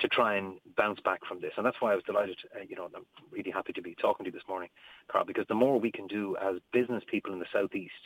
to 0.00 0.08
try 0.08 0.36
and 0.36 0.58
bounce 0.76 1.00
back 1.00 1.20
from 1.26 1.40
this. 1.40 1.52
And 1.56 1.64
that's 1.64 1.78
why 1.80 1.92
I 1.92 1.94
was 1.94 2.04
delighted, 2.04 2.36
uh, 2.54 2.64
you 2.68 2.76
know, 2.76 2.90
I'm 2.94 3.06
really 3.30 3.50
happy 3.50 3.72
to 3.72 3.80
be 3.80 3.94
talking 3.94 4.24
to 4.24 4.28
you 4.28 4.32
this 4.32 4.46
morning, 4.46 4.68
Carl, 5.10 5.24
because 5.24 5.46
the 5.48 5.54
more 5.54 5.80
we 5.80 5.90
can 5.90 6.06
do 6.06 6.36
as 6.36 6.56
business 6.70 7.02
people 7.10 7.32
in 7.32 7.38
the 7.38 7.46
Southeast 7.50 8.04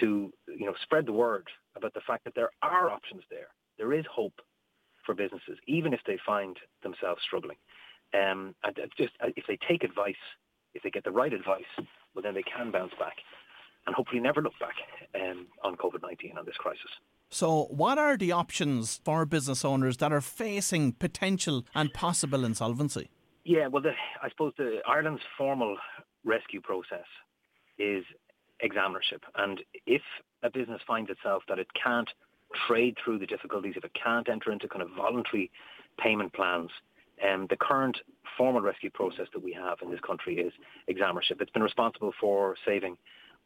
to, 0.00 0.32
you 0.48 0.66
know, 0.66 0.74
spread 0.82 1.06
the 1.06 1.12
word 1.12 1.46
about 1.76 1.94
the 1.94 2.00
fact 2.04 2.24
that 2.24 2.34
there 2.34 2.50
are 2.62 2.90
options 2.90 3.22
there. 3.30 3.50
There 3.78 3.92
is 3.92 4.04
hope 4.12 4.40
for 5.06 5.14
businesses, 5.14 5.56
even 5.68 5.92
if 5.92 6.00
they 6.04 6.18
find 6.26 6.56
themselves 6.82 7.22
struggling. 7.24 7.58
Um, 8.12 8.56
and 8.64 8.76
just 8.98 9.12
uh, 9.22 9.28
if 9.36 9.44
they 9.46 9.58
take 9.68 9.84
advice, 9.84 10.16
if 10.74 10.82
they 10.82 10.90
get 10.90 11.04
the 11.04 11.12
right 11.12 11.32
advice, 11.32 11.62
well, 12.14 12.22
then 12.22 12.34
they 12.34 12.42
can 12.42 12.70
bounce 12.70 12.92
back 12.98 13.16
and 13.86 13.94
hopefully 13.94 14.20
never 14.20 14.40
look 14.42 14.58
back 14.58 14.76
um, 15.14 15.46
on 15.62 15.76
COVID-19 15.76 16.36
and 16.36 16.46
this 16.46 16.56
crisis. 16.56 16.90
So, 17.30 17.64
what 17.70 17.98
are 17.98 18.16
the 18.16 18.32
options 18.32 19.00
for 19.04 19.26
business 19.26 19.64
owners 19.64 19.96
that 19.98 20.12
are 20.12 20.20
facing 20.20 20.92
potential 20.92 21.64
and 21.74 21.92
possible 21.92 22.44
insolvency? 22.44 23.10
Yeah, 23.44 23.66
well, 23.66 23.82
the, 23.82 23.92
I 24.22 24.30
suppose 24.30 24.52
the 24.56 24.78
Ireland's 24.86 25.22
formal 25.36 25.76
rescue 26.24 26.60
process 26.60 27.06
is 27.78 28.04
examinership, 28.64 29.22
and 29.36 29.60
if 29.86 30.02
a 30.42 30.50
business 30.50 30.80
finds 30.86 31.10
itself 31.10 31.42
that 31.48 31.58
it 31.58 31.66
can't 31.82 32.08
trade 32.68 32.96
through 33.02 33.18
the 33.18 33.26
difficulties, 33.26 33.74
if 33.76 33.84
it 33.84 33.92
can't 34.02 34.28
enter 34.28 34.52
into 34.52 34.68
kind 34.68 34.82
of 34.82 34.88
voluntary 34.96 35.50
payment 35.98 36.32
plans, 36.32 36.70
um, 37.22 37.46
the 37.50 37.56
current 37.56 37.98
formal 38.36 38.62
rescue 38.62 38.90
process 38.90 39.26
that 39.32 39.42
we 39.42 39.52
have 39.52 39.78
in 39.82 39.90
this 39.90 40.00
country 40.00 40.38
is 40.38 40.52
examinership. 40.88 41.40
It's 41.40 41.50
been 41.50 41.62
responsible 41.62 42.12
for 42.20 42.56
saving 42.66 42.96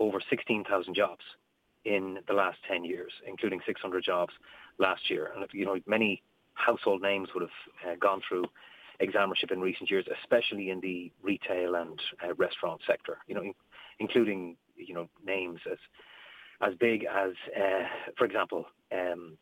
over 0.01 0.21
16,000 0.31 0.95
jobs 0.95 1.23
in 1.85 2.19
the 2.27 2.35
last 2.35 2.59
10 2.69 2.85
years, 2.85 3.13
including 3.27 3.61
600 3.67 4.03
jobs 4.05 4.33
last 4.79 5.11
year. 5.11 5.31
And 5.35 5.47
you 5.53 5.65
know, 5.65 5.79
many 5.87 6.23
household 6.55 7.03
names 7.03 7.29
would 7.35 7.43
have 7.43 7.93
uh, 7.93 7.97
gone 8.01 8.21
through 8.27 8.45
examinership 9.01 9.53
in 9.53 9.61
recent 9.61 9.91
years, 9.91 10.07
especially 10.23 10.71
in 10.71 10.81
the 10.81 11.13
retail 11.23 11.75
and 11.75 12.01
uh, 12.25 12.35
restaurant 12.35 12.81
sector. 12.87 13.19
You 13.27 13.35
know, 13.35 13.43
in, 13.43 13.55
including 14.01 14.57
you 14.77 14.95
know 14.95 15.09
names 15.25 15.61
as 15.71 15.79
as 16.61 16.75
big 16.81 17.05
as, 17.05 17.31
uh, 17.57 17.85
for 18.17 18.25
example, 18.25 18.67
um, 18.93 19.37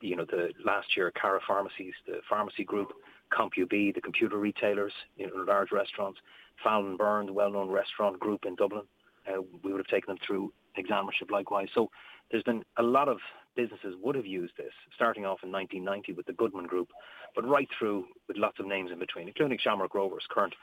you 0.00 0.16
know, 0.16 0.24
the 0.24 0.50
last 0.64 0.96
year 0.96 1.10
Cara 1.10 1.40
Pharmacies, 1.46 1.94
the 2.06 2.20
pharmacy 2.28 2.64
group, 2.64 2.92
CompUB, 3.32 3.94
the 3.94 4.00
computer 4.00 4.38
retailers, 4.38 4.92
you 5.16 5.26
know, 5.26 5.44
large 5.46 5.72
restaurants, 5.72 6.18
Fallon 6.62 6.96
Byrne, 6.96 7.26
the 7.26 7.32
well-known 7.32 7.70
restaurant 7.70 8.18
group 8.18 8.44
in 8.46 8.54
Dublin. 8.56 8.82
Uh, 9.26 9.42
we 9.62 9.72
would 9.72 9.78
have 9.78 9.86
taken 9.86 10.14
them 10.14 10.18
through 10.26 10.52
examinership 10.78 11.30
likewise. 11.30 11.68
So 11.74 11.90
there's 12.30 12.42
been 12.42 12.62
a 12.78 12.82
lot 12.82 13.08
of 13.08 13.18
businesses 13.56 13.94
would 14.00 14.14
have 14.14 14.26
used 14.26 14.54
this, 14.56 14.72
starting 14.94 15.24
off 15.24 15.40
in 15.42 15.50
1990 15.50 16.12
with 16.12 16.26
the 16.26 16.32
Goodman 16.32 16.66
Group, 16.66 16.90
but 17.34 17.46
right 17.46 17.68
through 17.78 18.06
with 18.28 18.36
lots 18.36 18.58
of 18.60 18.66
names 18.66 18.90
in 18.92 18.98
between, 18.98 19.28
including 19.28 19.58
Shamrock 19.60 19.94
Rovers, 19.94 20.24
current 20.30 20.54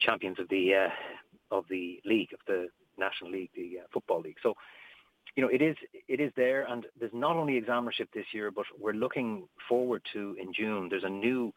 champions 0.00 0.38
of 0.38 0.48
the 0.48 0.74
uh, 0.74 1.54
of 1.54 1.64
the 1.68 2.00
league, 2.04 2.32
of 2.32 2.40
the 2.46 2.68
National 2.98 3.30
League, 3.30 3.50
the 3.54 3.80
uh, 3.80 3.86
football 3.92 4.20
league. 4.20 4.38
So 4.42 4.54
you 5.36 5.42
know, 5.42 5.50
it 5.52 5.62
is 5.62 5.76
it 6.08 6.20
is 6.20 6.32
there, 6.36 6.64
and 6.64 6.86
there's 6.98 7.12
not 7.12 7.36
only 7.36 7.60
examinership 7.60 8.08
this 8.14 8.26
year, 8.32 8.50
but 8.50 8.64
we're 8.78 8.92
looking 8.92 9.48
forward 9.68 10.02
to 10.12 10.36
in 10.40 10.52
June. 10.52 10.88
There's 10.88 11.04
a 11.04 11.08
new 11.08 11.52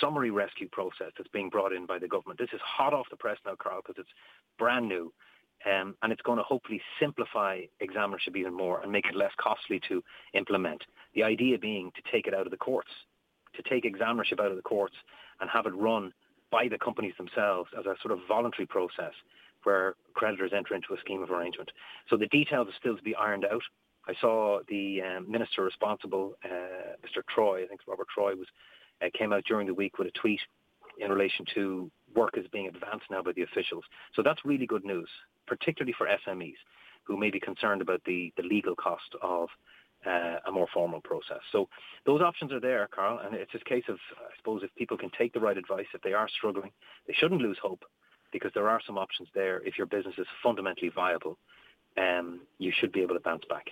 summary 0.00 0.30
rescue 0.30 0.68
process 0.68 1.12
that's 1.16 1.30
being 1.30 1.48
brought 1.48 1.72
in 1.72 1.86
by 1.86 1.98
the 1.98 2.08
government. 2.08 2.38
This 2.38 2.52
is 2.52 2.60
hot 2.64 2.92
off 2.92 3.06
the 3.10 3.16
press 3.16 3.38
now, 3.44 3.54
Carl, 3.58 3.80
because 3.84 4.00
it's 4.00 4.12
brand 4.58 4.88
new. 4.88 5.12
Um, 5.64 5.94
and 6.02 6.12
it's 6.12 6.20
going 6.20 6.36
to 6.36 6.42
hopefully 6.44 6.82
simplify 7.00 7.60
examinership 7.82 8.36
even 8.36 8.52
more 8.54 8.82
and 8.82 8.92
make 8.92 9.06
it 9.06 9.16
less 9.16 9.32
costly 9.38 9.80
to 9.88 10.02
implement. 10.34 10.82
The 11.14 11.22
idea 11.22 11.58
being 11.58 11.90
to 11.96 12.12
take 12.12 12.26
it 12.26 12.34
out 12.34 12.46
of 12.46 12.50
the 12.50 12.58
courts, 12.58 12.90
to 13.56 13.62
take 13.62 13.84
examinership 13.84 14.40
out 14.40 14.50
of 14.50 14.56
the 14.56 14.62
courts 14.62 14.94
and 15.40 15.48
have 15.48 15.64
it 15.64 15.74
run 15.74 16.12
by 16.50 16.68
the 16.68 16.78
companies 16.78 17.14
themselves 17.16 17.70
as 17.78 17.86
a 17.86 17.96
sort 18.02 18.12
of 18.12 18.20
voluntary 18.28 18.66
process 18.66 19.12
where 19.64 19.94
creditors 20.12 20.52
enter 20.54 20.74
into 20.74 20.92
a 20.92 21.00
scheme 21.00 21.22
of 21.22 21.30
arrangement. 21.30 21.70
So 22.10 22.16
the 22.16 22.26
details 22.26 22.68
are 22.68 22.78
still 22.78 22.96
to 22.96 23.02
be 23.02 23.14
ironed 23.14 23.46
out. 23.46 23.62
I 24.06 24.12
saw 24.20 24.60
the 24.68 25.00
um, 25.00 25.30
minister 25.30 25.62
responsible, 25.62 26.34
uh, 26.44 26.94
Mr. 27.02 27.22
Troy, 27.34 27.64
I 27.64 27.66
think 27.66 27.80
Robert 27.88 28.06
Troy, 28.14 28.34
was 28.36 28.46
uh, 29.02 29.08
came 29.16 29.32
out 29.32 29.44
during 29.44 29.66
the 29.66 29.74
week 29.74 29.98
with 29.98 30.08
a 30.08 30.18
tweet 30.18 30.40
in 30.98 31.10
relation 31.10 31.44
to 31.54 31.90
work 32.14 32.36
is 32.36 32.46
being 32.52 32.68
advanced 32.68 33.06
now 33.10 33.22
by 33.22 33.32
the 33.32 33.42
officials. 33.42 33.84
So 34.14 34.22
that's 34.22 34.44
really 34.44 34.66
good 34.66 34.84
news, 34.84 35.08
particularly 35.46 35.94
for 35.96 36.06
SMEs 36.06 36.54
who 37.04 37.16
may 37.16 37.30
be 37.30 37.40
concerned 37.40 37.82
about 37.82 38.02
the, 38.04 38.32
the 38.36 38.42
legal 38.42 38.74
cost 38.74 39.14
of 39.22 39.48
uh, 40.06 40.36
a 40.46 40.52
more 40.52 40.66
formal 40.72 41.00
process. 41.00 41.40
So 41.52 41.68
those 42.06 42.20
options 42.20 42.52
are 42.52 42.60
there, 42.60 42.88
Carl, 42.94 43.20
and 43.24 43.34
it's 43.34 43.54
a 43.54 43.58
case 43.68 43.84
of, 43.88 43.96
I 44.18 44.36
suppose, 44.36 44.62
if 44.62 44.74
people 44.74 44.96
can 44.96 45.10
take 45.16 45.32
the 45.32 45.40
right 45.40 45.56
advice, 45.56 45.86
if 45.94 46.02
they 46.02 46.12
are 46.12 46.28
struggling, 46.28 46.70
they 47.06 47.14
shouldn't 47.14 47.40
lose 47.40 47.58
hope 47.62 47.84
because 48.32 48.50
there 48.54 48.68
are 48.68 48.80
some 48.86 48.98
options 48.98 49.28
there. 49.34 49.62
If 49.64 49.78
your 49.78 49.86
business 49.86 50.14
is 50.18 50.26
fundamentally 50.42 50.90
viable, 50.94 51.38
um, 51.96 52.40
you 52.58 52.72
should 52.74 52.92
be 52.92 53.02
able 53.02 53.14
to 53.14 53.20
bounce 53.20 53.44
back 53.48 53.66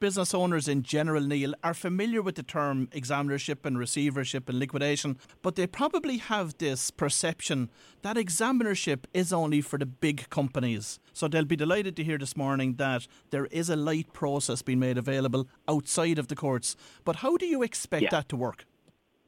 business 0.00 0.34
owners 0.34 0.68
in 0.68 0.82
general, 0.82 1.22
Neil, 1.22 1.54
are 1.62 1.74
familiar 1.74 2.22
with 2.22 2.34
the 2.34 2.42
term 2.42 2.88
examinership 2.88 3.64
and 3.64 3.78
receivership 3.78 4.48
and 4.48 4.58
liquidation, 4.58 5.18
but 5.42 5.56
they 5.56 5.66
probably 5.66 6.18
have 6.18 6.58
this 6.58 6.90
perception 6.90 7.70
that 8.02 8.16
examinership 8.16 9.04
is 9.12 9.32
only 9.32 9.60
for 9.60 9.78
the 9.78 9.86
big 9.86 10.28
companies. 10.30 10.98
So 11.12 11.28
they'll 11.28 11.44
be 11.44 11.56
delighted 11.56 11.96
to 11.96 12.04
hear 12.04 12.18
this 12.18 12.36
morning 12.36 12.74
that 12.74 13.06
there 13.30 13.46
is 13.46 13.70
a 13.70 13.76
light 13.76 14.12
process 14.12 14.62
being 14.62 14.80
made 14.80 14.98
available 14.98 15.48
outside 15.68 16.18
of 16.18 16.28
the 16.28 16.36
courts. 16.36 16.76
But 17.04 17.16
how 17.16 17.36
do 17.36 17.46
you 17.46 17.62
expect 17.62 18.02
yeah. 18.04 18.10
that 18.10 18.28
to 18.30 18.36
work? 18.36 18.66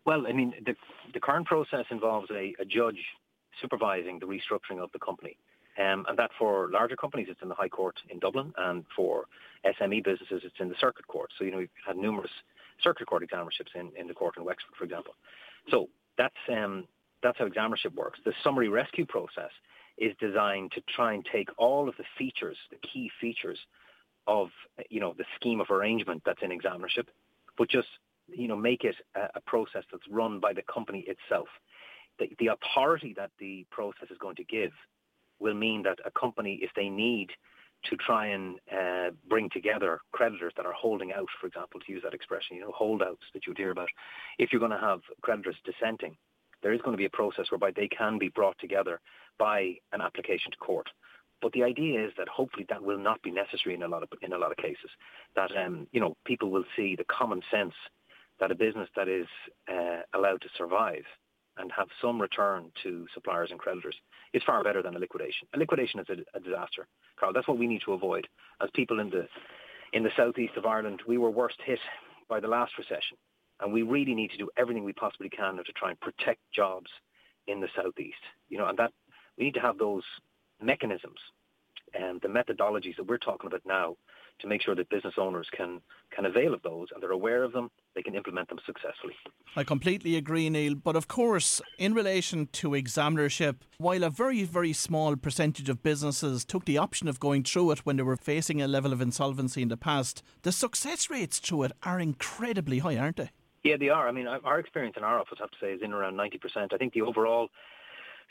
Well, 0.05 0.27
I 0.27 0.33
mean, 0.33 0.55
the, 0.65 0.75
the 1.15 1.21
current 1.21 1.47
process 1.47 1.87
involves 1.91 2.31
a, 2.31 2.55
a 2.61 2.65
judge 2.65 3.03
supervising 3.61 4.19
the 4.19 4.27
restructuring 4.27 4.83
of 4.83 4.91
the 4.93 4.99
company. 4.99 5.37
Um, 5.79 6.07
and 6.09 6.19
that 6.19 6.31
for 6.39 6.71
larger 6.71 6.97
companies, 6.97 7.29
it's 7.31 7.43
in 7.43 7.49
the 7.49 7.55
High 7.55 7.69
Court 7.69 7.97
in 8.09 8.19
Dublin, 8.19 8.53
and 8.57 8.85
for 8.95 9.27
SME 9.65 10.03
businesses, 10.05 10.43
it's 10.45 10.59
in 10.59 10.69
the 10.69 10.75
Circuit 10.81 11.07
Court. 11.07 11.31
So, 11.37 11.45
you 11.45 11.51
know, 11.51 11.59
we've 11.59 11.69
had 11.87 11.97
numerous 11.97 12.31
Circuit 12.83 13.07
Court 13.07 13.29
examinerships 13.29 13.75
in, 13.75 13.91
in 13.99 14.07
the 14.07 14.15
court 14.15 14.37
in 14.37 14.45
Wexford, 14.45 14.75
for 14.79 14.85
example. 14.85 15.15
So 15.71 15.89
that's, 16.17 16.35
um, 16.51 16.87
that's 17.23 17.39
how 17.39 17.47
examinership 17.47 17.95
works. 17.95 18.21
The 18.25 18.33
summary 18.43 18.69
rescue 18.69 19.05
process 19.05 19.51
is 19.99 20.15
designed 20.19 20.73
to 20.73 20.83
try 20.95 21.13
and 21.13 21.27
take 21.31 21.49
all 21.59 21.89
of 21.89 21.97
the 21.97 22.05
features, 22.19 22.57
the 22.71 22.77
key 22.77 23.11
features 23.21 23.59
of, 24.27 24.49
you 24.91 25.01
know, 25.01 25.15
the 25.17 25.25
scheme 25.39 25.61
of 25.61 25.71
arrangement 25.71 26.23
that's 26.25 26.43
in 26.43 26.51
examinership, 26.51 27.07
but 27.59 27.69
just, 27.69 27.89
you 28.29 28.49
know, 28.49 28.57
make 28.57 28.85
it 28.85 28.97
a, 29.15 29.29
a 29.37 29.41
process 29.41 29.85
that's 29.91 30.07
run 30.11 30.41
by 30.41 30.53
the 30.53 30.63
company 30.63 31.07
itself. 31.07 31.49
The, 32.19 32.31
the 32.39 32.49
authority 32.49 33.15
that 33.17 33.31
the 33.39 33.67
process 33.71 34.11
is 34.11 34.19
going 34.19 34.37
to 34.37 34.45
give 34.45 34.73
will 35.41 35.55
mean 35.55 35.83
that 35.83 35.99
a 36.05 36.11
company, 36.11 36.59
if 36.63 36.71
they 36.75 36.89
need 36.89 37.31
to 37.85 37.97
try 37.97 38.27
and 38.27 38.57
uh, 38.73 39.11
bring 39.29 39.49
together 39.51 40.01
creditors 40.13 40.53
that 40.57 40.67
are 40.67 40.73
holding 40.73 41.13
out, 41.13 41.29
for 41.41 41.47
example, 41.47 41.81
to 41.81 41.93
use 41.93 42.03
that 42.03 42.15
expression, 42.15 42.57
you 42.57 42.63
know, 42.63 42.73
holdouts 42.73 43.23
that 43.33 43.47
you 43.47 43.51
would 43.51 43.59
hear 43.59 43.71
about, 43.71 43.89
if 44.39 44.51
you're 44.53 44.61
going 44.61 44.73
to 44.73 44.79
have 44.79 45.01
creditors 45.23 45.57
dissenting, 45.65 46.17
there 46.63 46.73
is 46.73 46.81
going 46.81 46.93
to 46.93 46.99
be 46.99 47.05
a 47.05 47.11
process 47.11 47.47
whereby 47.51 47.71
they 47.71 47.89
can 47.89 48.19
be 48.19 48.29
brought 48.29 48.59
together 48.59 49.01
by 49.39 49.75
an 49.93 50.01
application 50.01 50.51
to 50.51 50.57
court. 50.57 50.89
But 51.43 51.53
the 51.53 51.63
idea 51.63 52.05
is 52.05 52.13
that 52.17 52.29
hopefully 52.29 52.67
that 52.71 52.83
will 52.83 52.99
not 52.99 53.23
be 53.23 53.31
necessary 53.31 53.75
in 53.75 53.83
a 53.83 53.89
lot 53.89 54.03
of 54.03 54.09
in 54.23 54.33
a 54.33 54.39
lot 54.39 54.53
of 54.53 54.57
cases. 54.57 54.91
That 55.35 55.51
um, 55.55 55.87
you 55.93 56.01
know 56.01 56.17
people 56.25 56.51
will 56.51 56.65
see 56.75 56.97
the 56.97 57.05
common 57.05 57.43
sense 57.51 57.75
that 58.41 58.51
a 58.51 58.55
business 58.55 58.89
that 58.97 59.07
is 59.07 59.27
uh, 59.71 60.01
allowed 60.15 60.41
to 60.43 60.49
survive 60.57 61.05
and 61.59 61.73
have 61.73 61.89
some 62.01 62.21
return 62.21 62.71
to 62.83 63.07
suppliers 63.15 63.51
and 63.51 63.59
creditors 63.59 63.97
is 64.33 64.43
far 64.45 64.63
better 64.63 64.83
than 64.83 64.97
a 64.97 64.99
liquidation. 64.99 65.49
A 65.55 65.59
liquidation 65.59 66.01
is 66.01 66.07
a, 66.09 66.37
a 66.37 66.41
disaster, 66.41 66.87
Carl. 67.19 67.33
That's 67.33 67.49
what 67.49 67.59
we 67.59 67.67
need 67.67 67.83
to 67.85 67.93
avoid. 67.93 68.27
As 68.61 68.69
people 68.75 69.01
in 69.01 69.11
the 69.11 69.27
in 69.93 70.03
the 70.03 70.11
southeast 70.17 70.57
of 70.57 70.67
Ireland, 70.67 71.03
we 71.07 71.17
were 71.17 71.31
worst 71.31 71.57
hit 71.65 71.79
by 72.29 72.41
the 72.41 72.49
last 72.49 72.73
recession, 72.77 73.17
and 73.61 73.73
we 73.73 73.83
really 73.83 74.15
need 74.15 74.31
to 74.33 74.39
do 74.39 74.51
everything 74.57 74.85
we 74.85 74.93
possibly 74.93 75.29
can 75.29 75.57
to 75.57 75.73
try 75.73 75.91
and 75.91 76.01
protect 76.01 76.41
jobs 76.53 76.91
in 77.47 77.61
the 77.61 77.69
southeast. 77.75 78.23
You 78.49 78.59
know, 78.59 78.67
and 78.67 78.79
that 78.79 78.93
we 79.39 79.45
need 79.45 79.55
to 79.55 79.61
have 79.61 79.79
those 79.79 80.05
mechanisms 80.61 81.19
and 81.95 82.21
the 82.21 82.29
methodologies 82.29 82.97
that 82.97 83.07
we're 83.07 83.19
talking 83.19 83.47
about 83.47 83.63
now 83.65 83.97
to 84.41 84.47
make 84.47 84.63
sure 84.63 84.75
that 84.75 84.91
business 84.91 85.15
owners 85.19 85.49
can 85.57 85.81
can 86.15 86.27
avail 86.27 86.53
of 86.53 86.63
those 86.63 86.89
and 86.93 87.03
they're 87.03 87.11
aware 87.11 87.43
of 87.43 87.53
them, 87.53 87.71
they 87.97 88.03
can 88.03 88.15
implement 88.15 88.49
them 88.49 88.59
successfully. 88.65 89.15
I 89.57 89.65
completely 89.65 90.17
agree, 90.17 90.49
Neil. 90.51 90.75
But 90.75 90.95
of 90.95 91.09
course, 91.09 91.63
in 91.79 91.95
relation 91.95 92.47
to 92.53 92.71
examinership, 92.71 93.57
while 93.79 94.05
a 94.05 94.11
very, 94.11 94.45
very 94.45 94.75
small 94.75 95.17
percentage 95.17 95.69
of 95.69 95.83
businesses 95.83 96.45
took 96.45 96.67
the 96.67 96.79
option 96.79 97.09
of 97.09 97.19
going 97.19 97.43
through 97.43 97.73
it 97.73 97.79
when 97.81 97.97
they 97.97 98.03
were 98.03 98.17
facing 98.17 98.61
a 98.61 98.69
level 98.69 98.93
of 98.93 99.01
insolvency 99.01 99.63
in 99.63 99.69
the 99.69 99.77
past, 99.77 100.23
the 100.43 100.53
success 100.53 101.11
rates 101.11 101.39
through 101.39 101.65
it 101.65 101.73
are 101.83 101.99
incredibly 101.99 102.81
high, 102.81 102.99
aren't 102.99 103.17
they? 103.17 103.31
Yeah, 103.65 103.79
they 103.79 103.89
are. 103.89 104.07
I 104.07 104.13
mean, 104.13 104.29
our 104.29 104.61
experience 104.61 104.97
in 104.97 105.03
our 105.03 105.19
office, 105.19 105.39
I 105.41 105.45
have 105.45 105.51
to 105.51 105.57
say, 105.61 105.73
is 105.73 105.81
in 105.83 105.93
around 105.93 106.15
90%. 106.15 106.73
I 106.73 106.77
think 106.77 106.93
the 106.93 107.03
overall 107.03 107.49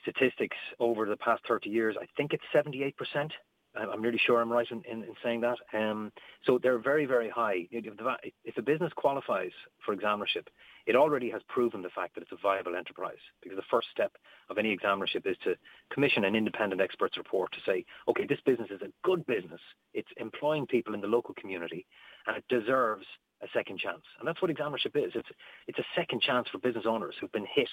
statistics 0.03 0.55
over 0.79 1.05
the 1.07 1.17
past 1.17 1.41
30 1.48 1.69
years, 1.69 1.95
I 2.00 2.05
think 2.15 2.31
it's 2.31 2.43
78%. 2.53 3.31
I'm 3.77 4.01
really 4.01 4.20
sure 4.25 4.41
I'm 4.41 4.51
right 4.51 4.67
in, 4.72 4.82
in, 4.89 5.03
in 5.03 5.13
saying 5.24 5.41
that. 5.41 5.58
Um, 5.74 6.12
so 6.46 6.60
they're 6.62 6.79
very, 6.79 7.05
very 7.05 7.29
high. 7.29 7.67
If 7.72 8.58
a 8.58 8.62
business 8.62 8.91
qualifies 8.96 9.51
for 9.86 9.96
examinership, 9.96 10.48
it 10.86 10.96
already 10.96 11.29
has 11.32 11.41
proven 11.48 11.82
the 11.82 11.89
fact 11.89 12.15
that 12.15 12.22
it's 12.22 12.32
a 12.32 12.41
viable 12.41 12.75
enterprise 12.75 13.22
because 13.41 13.58
the 13.58 13.63
first 13.70 13.88
step 13.91 14.13
of 14.50 14.58
any 14.58 14.75
examinership 14.75 15.25
is 15.25 15.38
to 15.44 15.55
commission 15.91 16.24
an 16.24 16.36
independent 16.36 16.82
expert's 16.82 17.17
report 17.17 17.51
to 17.53 17.60
say, 17.65 17.86
okay, 18.08 18.25
this 18.27 18.39
business 18.46 18.70
is 18.72 18.82
a 18.82 18.91
good 19.03 19.25
business. 19.25 19.62
It's 19.94 20.12
employing 20.17 20.67
people 20.67 20.94
in 20.94 21.01
the 21.01 21.08
local 21.08 21.34
community 21.36 21.86
and 22.27 22.38
it 22.38 22.44
deserves 22.50 23.05
a 23.41 23.48
second 23.53 23.79
chance. 23.79 24.03
And 24.20 24.27
that's 24.27 24.41
what 24.41 24.51
examinership 24.51 24.96
is. 24.96 25.12
It's, 25.15 25.29
it's 25.67 25.79
a 25.79 25.86
second 25.96 26.22
chance 26.22 26.48
for 26.51 26.60
business 26.60 26.86
owners 26.88 27.15
who've 27.20 27.32
been 27.32 27.48
hit 27.53 27.70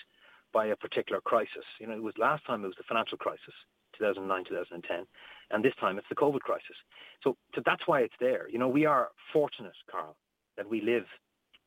by 0.52 0.66
a 0.66 0.76
particular 0.76 1.20
crisis. 1.20 1.64
You 1.80 1.86
know, 1.86 1.94
it 1.94 2.02
was 2.02 2.14
last 2.18 2.44
time 2.46 2.64
it 2.64 2.66
was 2.66 2.76
the 2.76 2.84
financial 2.88 3.18
crisis, 3.18 3.54
2009, 3.98 4.44
2010 4.48 5.06
and 5.52 5.64
this 5.64 5.74
time 5.78 5.98
it's 5.98 6.08
the 6.08 6.16
COVID 6.16 6.40
crisis. 6.40 6.76
So, 7.22 7.36
so 7.54 7.62
that's 7.64 7.82
why 7.86 8.00
it's 8.00 8.14
there. 8.18 8.48
You 8.48 8.58
know, 8.58 8.68
we 8.68 8.86
are 8.86 9.10
fortunate, 9.32 9.76
Carl, 9.90 10.16
that 10.56 10.68
we 10.68 10.80
live 10.80 11.04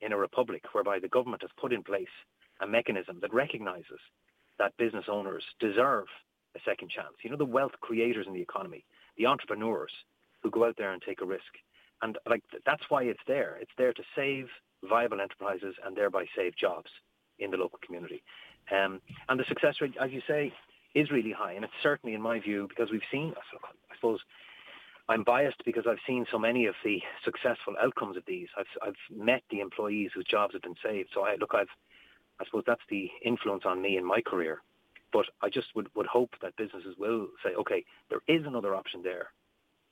in 0.02 0.12
a 0.12 0.18
republic 0.18 0.64
whereby 0.74 1.00
the 1.00 1.08
government 1.08 1.44
has 1.44 1.52
put 1.60 1.72
in 1.72 1.84
place 1.84 2.12
a 2.62 2.68
mechanism 2.68 3.20
that 3.22 3.34
recognises 3.34 4.00
that 4.60 4.76
business 4.78 5.06
owners 5.10 5.44
deserve 5.60 6.06
a 6.56 6.60
second 6.66 6.90
chance. 6.90 7.16
You 7.24 7.30
know, 7.30 7.38
the 7.38 7.46
wealth 7.46 7.74
creators 7.82 8.26
in 8.28 8.34
the 8.34 8.42
economy, 8.42 8.86
the 9.18 9.26
entrepreneurs 9.26 9.92
who 10.42 10.50
go 10.50 10.66
out 10.66 10.76
there 10.78 10.94
and 10.94 11.02
take 11.02 11.22
a 11.22 11.26
risk. 11.26 11.44
And 12.02 12.18
like 12.28 12.44
that's 12.66 12.84
why 12.90 13.04
it's 13.04 13.20
there. 13.28 13.58
It's 13.62 13.72
there 13.78 13.94
to 13.94 14.04
save 14.16 14.48
viable 14.84 15.22
enterprises 15.22 15.76
and 15.86 15.96
thereby 15.96 16.26
save 16.36 16.56
jobs 16.56 16.90
in 17.40 17.52
the 17.52 17.58
local 17.58 17.80
community. 17.86 18.24
Um, 18.72 19.02
and 19.30 19.40
the 19.40 19.46
success 19.48 19.76
rate, 19.82 19.94
as 20.02 20.12
you 20.12 20.22
say, 20.28 20.54
is 20.96 21.12
really 21.12 21.32
high, 21.32 21.54
and 21.54 21.64
it's 21.64 21.74
certainly, 21.84 22.16
in 22.16 22.22
my 22.22 22.40
view, 22.40 22.68
because 22.68 22.90
we've 22.92 23.02
seen, 23.12 23.34
I 23.38 23.96
suppose, 23.96 24.20
I'm 25.08 25.24
biased 25.24 25.64
because 25.66 25.86
I've 25.88 26.00
seen 26.08 26.26
so 26.32 26.40
many 26.40 26.66
of 26.66 26.76
the 26.84 27.00
successful 27.24 27.76
outcomes 27.80 28.18
of 28.18 28.24
these. 28.26 28.48
I've 28.58 28.66
I've 28.82 29.16
met 29.16 29.44
the 29.52 29.60
employees 29.60 30.12
whose 30.16 30.26
jobs 30.26 30.54
have 30.54 30.64
been 30.64 30.76
saved. 30.84 31.10
So 31.14 31.22
I 31.22 31.36
look, 31.36 31.52
I've 31.54 31.70
I 32.40 32.46
suppose 32.46 32.64
that's 32.66 32.82
the 32.90 33.10
influence 33.24 33.64
on 33.66 33.82
me 33.82 33.98
in 33.98 34.06
my 34.06 34.22
career. 34.22 34.62
But 35.14 35.26
I 35.42 35.50
just 35.50 35.68
would, 35.76 35.88
would 35.96 36.08
hope 36.08 36.32
that 36.42 36.58
businesses 36.58 36.96
will 36.98 37.28
say, 37.44 37.52
okay, 37.56 37.86
there 38.10 38.20
is 38.28 38.46
another 38.46 38.76
option 38.76 39.02
there 39.04 39.30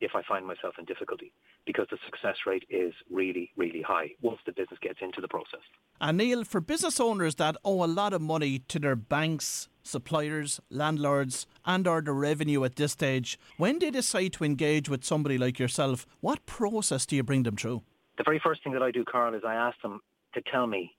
if 0.02 0.12
I 0.16 0.22
find 0.24 0.46
myself 0.46 0.74
in 0.78 0.86
difficulty 0.86 1.32
because 1.66 1.88
the 1.90 1.98
success 2.06 2.36
rate 2.46 2.66
is 2.70 2.94
really, 3.10 3.52
really 3.56 3.82
high 3.82 4.10
once 4.22 4.40
the 4.46 4.52
business 4.52 4.80
gets 4.82 5.00
into 5.02 5.22
the 5.22 5.30
process. 5.30 5.62
And 6.02 6.18
Neil, 6.18 6.44
for 6.44 6.60
business 6.60 7.00
owners 7.00 7.36
that 7.36 7.56
owe 7.64 7.86
a 7.86 7.88
lot 7.88 8.12
of 8.12 8.22
money 8.22 8.60
to 8.68 8.80
their 8.80 8.98
banks, 8.98 9.70
suppliers, 9.84 10.60
landlords, 10.70 11.46
and 11.66 11.88
or 11.88 12.02
the 12.02 12.14
revenue 12.14 12.64
at 12.64 12.76
this 12.76 12.94
stage, 12.94 13.38
when 13.58 13.80
they 13.80 13.92
decide 13.92 14.34
to 14.34 14.44
engage 14.44 14.90
with 14.90 15.04
somebody 15.04 15.38
like 15.38 15.60
yourself, 15.60 16.06
what 16.22 16.46
process 16.46 17.06
do 17.06 17.16
you 17.16 17.24
bring 17.24 17.44
them 17.44 17.56
through? 17.56 17.84
The 18.18 18.24
very 18.24 18.40
first 18.44 18.64
thing 18.64 18.74
that 18.74 18.84
I 18.84 18.92
do, 18.92 19.04
Carl, 19.04 19.36
is 19.36 19.44
I 19.46 19.56
ask 19.56 19.80
them 19.82 20.00
to 20.34 20.42
tell 20.52 20.68
me 20.68 20.96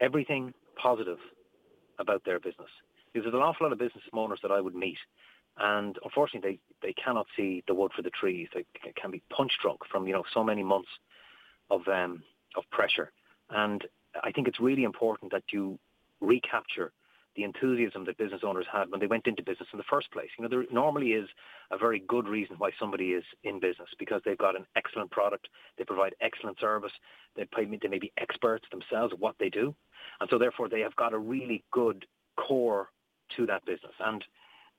everything 0.00 0.52
positive 0.80 1.18
about 1.98 2.24
their 2.24 2.38
business. 2.38 2.68
Because 3.12 3.24
there's 3.24 3.34
an 3.34 3.40
awful 3.40 3.66
lot 3.66 3.72
of 3.72 3.78
business 3.78 4.04
owners 4.12 4.40
that 4.42 4.50
I 4.50 4.60
would 4.60 4.74
meet 4.74 4.98
and 5.58 5.98
unfortunately 6.04 6.60
they, 6.82 6.88
they 6.88 6.92
cannot 6.92 7.26
see 7.36 7.62
the 7.66 7.74
wood 7.74 7.92
for 7.94 8.02
the 8.02 8.10
trees. 8.10 8.48
They 8.54 8.64
can 8.94 9.10
be 9.10 9.22
punch 9.30 9.52
drunk 9.62 9.80
from 9.90 10.06
you 10.06 10.12
know 10.12 10.24
so 10.32 10.44
many 10.44 10.62
months 10.62 10.88
of 11.70 11.86
um, 11.88 12.22
of 12.56 12.64
pressure, 12.70 13.12
and 13.50 13.84
I 14.22 14.32
think 14.32 14.48
it's 14.48 14.60
really 14.60 14.84
important 14.84 15.32
that 15.32 15.44
you 15.52 15.78
recapture 16.20 16.92
the 17.36 17.44
enthusiasm 17.44 18.04
that 18.06 18.16
business 18.16 18.40
owners 18.44 18.66
had 18.72 18.90
when 18.90 19.00
they 19.00 19.06
went 19.06 19.26
into 19.26 19.42
business 19.42 19.68
in 19.72 19.78
the 19.78 19.84
first 19.88 20.10
place. 20.10 20.28
You 20.38 20.42
know, 20.42 20.48
there 20.48 20.64
normally 20.72 21.12
is 21.12 21.28
a 21.70 21.78
very 21.78 22.02
good 22.08 22.26
reason 22.26 22.56
why 22.58 22.70
somebody 22.78 23.10
is 23.10 23.24
in 23.44 23.60
business 23.60 23.88
because 23.98 24.22
they've 24.24 24.38
got 24.38 24.56
an 24.56 24.66
excellent 24.76 25.10
product, 25.10 25.48
they 25.78 25.84
provide 25.84 26.14
excellent 26.20 26.58
service, 26.58 26.92
they, 27.36 27.46
they 27.56 27.88
may 27.88 27.98
be 27.98 28.12
experts 28.18 28.64
themselves 28.70 29.12
at 29.12 29.20
what 29.20 29.36
they 29.38 29.50
do, 29.50 29.74
and 30.20 30.30
so 30.30 30.38
therefore 30.38 30.68
they 30.68 30.80
have 30.80 30.96
got 30.96 31.12
a 31.12 31.18
really 31.18 31.62
good 31.70 32.06
core 32.36 32.88
to 33.36 33.46
that 33.46 33.64
business. 33.64 33.94
And 34.00 34.24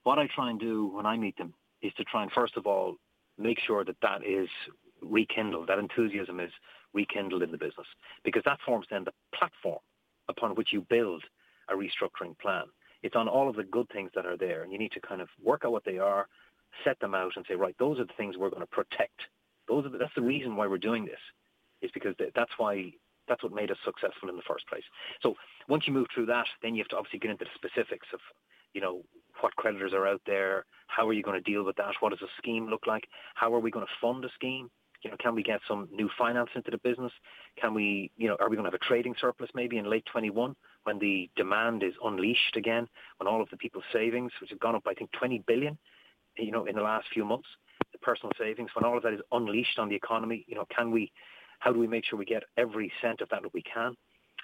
what 0.03 0.19
I 0.19 0.27
try 0.33 0.49
and 0.49 0.59
do 0.59 0.87
when 0.87 1.05
I 1.05 1.17
meet 1.17 1.37
them 1.37 1.53
is 1.81 1.93
to 1.97 2.03
try 2.03 2.23
and 2.23 2.31
first 2.31 2.57
of 2.57 2.65
all 2.65 2.95
make 3.37 3.59
sure 3.59 3.83
that 3.85 3.97
that 4.01 4.25
is 4.25 4.49
rekindled, 5.01 5.67
that 5.67 5.79
enthusiasm 5.79 6.39
is 6.39 6.51
rekindled 6.93 7.43
in 7.43 7.51
the 7.51 7.57
business, 7.57 7.87
because 8.23 8.41
that 8.45 8.59
forms 8.65 8.87
then 8.89 9.03
the 9.03 9.13
platform 9.37 9.79
upon 10.29 10.55
which 10.55 10.73
you 10.73 10.81
build 10.81 11.23
a 11.69 11.73
restructuring 11.73 12.37
plan. 12.39 12.63
It's 13.03 13.15
on 13.15 13.27
all 13.27 13.49
of 13.49 13.55
the 13.55 13.63
good 13.63 13.87
things 13.89 14.11
that 14.15 14.25
are 14.25 14.37
there, 14.37 14.63
and 14.63 14.71
you 14.71 14.79
need 14.79 14.91
to 14.93 14.99
kind 14.99 15.21
of 15.21 15.29
work 15.43 15.63
out 15.65 15.71
what 15.71 15.85
they 15.85 15.97
are, 15.97 16.27
set 16.83 16.99
them 16.99 17.13
out, 17.13 17.33
and 17.35 17.45
say, 17.47 17.55
right, 17.55 17.75
those 17.79 17.99
are 17.99 18.05
the 18.05 18.13
things 18.17 18.37
we're 18.37 18.49
going 18.49 18.61
to 18.61 18.67
protect. 18.67 19.21
Those 19.67 19.85
are 19.85 19.89
the, 19.89 19.97
that's 19.97 20.15
the 20.15 20.21
reason 20.21 20.55
why 20.55 20.67
we're 20.67 20.77
doing 20.77 21.05
this, 21.05 21.19
is 21.81 21.91
because 21.93 22.15
that's 22.35 22.51
why 22.57 22.91
that's 23.27 23.43
what 23.43 23.53
made 23.53 23.71
us 23.71 23.77
successful 23.83 24.29
in 24.29 24.35
the 24.37 24.41
first 24.47 24.67
place. 24.67 24.83
So 25.21 25.35
once 25.67 25.85
you 25.85 25.93
move 25.93 26.07
through 26.13 26.27
that, 26.27 26.47
then 26.61 26.75
you 26.75 26.81
have 26.81 26.87
to 26.89 26.97
obviously 26.97 27.19
get 27.19 27.31
into 27.31 27.45
the 27.45 27.51
specifics 27.55 28.07
of, 28.13 28.19
you 28.73 28.81
know, 28.81 29.01
what 29.41 29.55
creditors 29.57 29.93
are 29.93 30.07
out 30.07 30.21
there, 30.25 30.65
how 30.87 31.07
are 31.07 31.13
you 31.13 31.23
going 31.23 31.41
to 31.41 31.51
deal 31.51 31.63
with 31.63 31.75
that, 31.75 31.93
what 31.99 32.11
does 32.11 32.21
a 32.21 32.31
scheme 32.37 32.69
look 32.69 32.87
like, 32.87 33.07
how 33.35 33.53
are 33.53 33.59
we 33.59 33.69
going 33.69 33.85
to 33.85 33.91
fund 34.01 34.23
a 34.23 34.29
scheme, 34.33 34.69
you 35.01 35.09
know, 35.09 35.17
can 35.19 35.35
we 35.35 35.43
get 35.43 35.59
some 35.67 35.87
new 35.91 36.09
finance 36.17 36.49
into 36.55 36.71
the 36.71 36.77
business? 36.77 37.11
Can 37.59 37.73
we, 37.73 38.11
you 38.17 38.27
know, 38.27 38.35
are 38.39 38.49
we 38.49 38.55
going 38.55 38.65
to 38.65 38.71
have 38.71 38.79
a 38.81 38.85
trading 38.85 39.15
surplus 39.19 39.49
maybe 39.53 39.77
in 39.77 39.89
late 39.89 40.05
21 40.11 40.55
when 40.83 40.99
the 40.99 41.29
demand 41.35 41.83
is 41.83 41.93
unleashed 42.03 42.55
again, 42.55 42.87
when 43.17 43.27
all 43.27 43.41
of 43.41 43.49
the 43.49 43.57
people's 43.57 43.83
savings, 43.93 44.31
which 44.41 44.49
have 44.49 44.59
gone 44.59 44.75
up, 44.75 44.83
I 44.87 44.93
think, 44.93 45.11
20 45.11 45.43
billion, 45.47 45.77
you 46.37 46.51
know, 46.51 46.65
in 46.65 46.75
the 46.75 46.81
last 46.81 47.07
few 47.13 47.25
months, 47.25 47.47
the 47.91 47.97
personal 47.99 48.31
savings, 48.39 48.69
when 48.73 48.85
all 48.85 48.97
of 48.97 49.03
that 49.03 49.13
is 49.13 49.21
unleashed 49.31 49.79
on 49.79 49.89
the 49.89 49.95
economy, 49.95 50.45
you 50.47 50.55
know, 50.55 50.65
can 50.75 50.91
we, 50.91 51.11
how 51.59 51.71
do 51.71 51.79
we 51.79 51.87
make 51.87 52.05
sure 52.05 52.17
we 52.17 52.25
get 52.25 52.43
every 52.57 52.91
cent 53.01 53.21
of 53.21 53.29
that 53.29 53.41
that 53.43 53.53
we 53.53 53.61
can? 53.61 53.95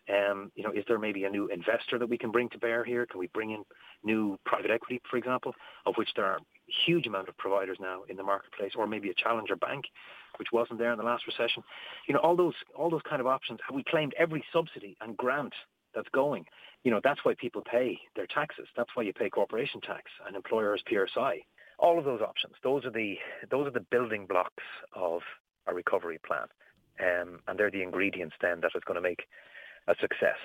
Um, 0.10 0.52
you 0.56 0.64
know, 0.64 0.72
is 0.72 0.84
there 0.88 1.00
maybe 1.00 1.24
a 1.24 1.30
new 1.30 1.48
investor 1.48 1.98
that 1.98 2.10
we 2.10 2.18
can 2.18 2.32
bring 2.32 2.50
to 2.50 2.58
bear 2.58 2.84
here? 2.84 3.06
Can 3.06 3.20
we 3.20 3.28
bring 3.28 3.52
in 3.52 3.64
new 4.04 4.38
private 4.46 4.70
equity, 4.70 5.02
for 5.10 5.18
example, 5.18 5.54
of 5.86 5.96
which 5.96 6.10
there 6.16 6.26
are 6.26 6.40
huge 6.86 7.08
amount 7.08 7.30
of 7.30 7.38
providers 7.38 7.78
now 7.80 8.02
in 8.10 8.18
the 8.18 8.24
marketplace, 8.24 8.74
or 8.76 8.86
maybe 8.86 9.10
a 9.10 9.14
challenger 9.14 9.56
bank, 9.56 9.86
which 10.38 10.50
wasn't 10.52 10.80
there 10.80 10.92
in 10.92 10.98
the 10.98 11.06
last 11.06 11.26
recession? 11.26 11.64
You 12.08 12.16
know, 12.16 12.20
all 12.20 12.36
those 12.36 12.56
all 12.76 12.90
those 12.90 13.02
kind 13.10 13.22
of 13.22 13.28
options. 13.28 13.60
Have 13.68 13.76
we 13.76 13.84
claimed 13.84 14.14
every 14.18 14.44
subsidy 14.52 14.98
and 15.00 15.16
grant 15.16 15.54
that's 15.96 16.10
going? 16.10 16.46
You 16.84 16.92
know, 16.92 17.00
that's 17.02 17.24
why 17.24 17.34
people 17.40 17.62
pay 17.62 17.98
their 18.16 18.28
taxes. 18.28 18.68
That's 18.76 18.90
why 18.96 19.04
you 19.04 19.14
pay 19.14 19.30
corporation 19.30 19.80
tax 19.80 20.04
and 20.28 20.36
employers 20.36 20.84
PRSI. 20.92 21.46
All 21.80 21.98
of 21.98 22.04
those 22.04 22.22
options. 22.22 22.56
Those 22.62 22.84
are 22.84 22.92
the 22.92 23.16
those 23.50 23.68
are 23.68 23.72
the 23.72 23.86
building 23.90 24.26
blocks 24.28 24.64
of 24.94 25.22
a 25.66 25.74
recovery 25.74 26.20
plan, 26.26 26.48
um, 27.00 27.40
and 27.48 27.58
they're 27.58 27.72
the 27.72 27.82
ingredients 27.82 28.36
then 28.42 28.60
that 28.62 28.72
is 28.76 28.84
going 28.86 28.96
to 28.96 29.02
make 29.02 29.24
a 29.88 29.96
success 30.00 30.38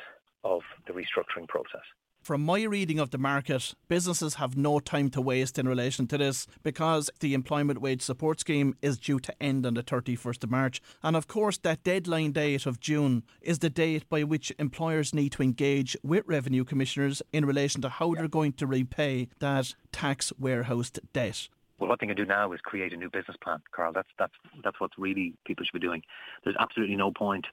of 0.45 0.63
the 0.87 0.93
restructuring 0.93 1.49
process. 1.49 1.83
From 2.23 2.45
my 2.45 2.65
reading 2.65 2.99
of 2.99 3.11
the 3.11 3.17
market, 3.17 3.75
businesses 3.89 4.35
have 4.35 4.57
no 4.57 4.81
time 4.81 5.09
to 5.11 5.21
waste 5.21 5.59
in 5.59 5.67
relation 5.67 6.07
to 6.09 6.19
this 6.19 6.47
because 6.63 7.09
the 7.21 7.33
Employment 7.33 7.81
Wage 7.81 8.03
Support 8.03 8.41
Scheme 8.41 8.75
is 8.83 8.99
due 8.99 9.19
to 9.21 9.43
end 9.43 9.65
on 9.65 9.75
the 9.75 9.83
31st 9.83 10.45
of 10.45 10.51
March. 10.51 10.83
And 11.03 11.17
of 11.17 11.27
course, 11.27 11.57
that 11.59 11.85
deadline 11.85 12.33
date 12.33 12.67
of 12.67 12.81
June 12.81 13.23
is 13.41 13.61
the 13.61 13.71
date 13.71 14.09
by 14.11 14.25
which 14.25 14.53
employers 14.59 15.15
need 15.15 15.33
to 15.33 15.43
engage 15.43 15.97
with 16.03 16.25
revenue 16.27 16.65
commissioners 16.65 17.23
in 17.33 17.47
relation 17.47 17.81
to 17.83 17.89
how 17.89 18.15
they're 18.15 18.29
going 18.29 18.53
to 18.55 18.67
repay 18.67 19.29
that 19.39 19.75
tax 19.93 20.33
warehoused 20.39 21.01
debt. 21.15 21.49
Well, 21.79 21.89
what 21.89 22.01
they 22.01 22.09
can 22.09 22.17
do 22.17 22.27
now 22.27 22.53
is 22.53 22.61
create 22.61 22.93
a 22.93 22.97
new 22.97 23.09
business 23.09 23.37
plan, 23.43 23.61
Carl. 23.71 23.93
That's 23.93 24.09
that's 24.19 24.35
that's 24.65 24.81
what 24.81 24.91
really 24.99 25.35
people 25.47 25.65
should 25.65 25.81
be 25.81 25.87
doing. 25.87 26.03
There's 26.45 26.57
absolutely 26.59 26.97
no 26.97 27.13
point 27.13 27.47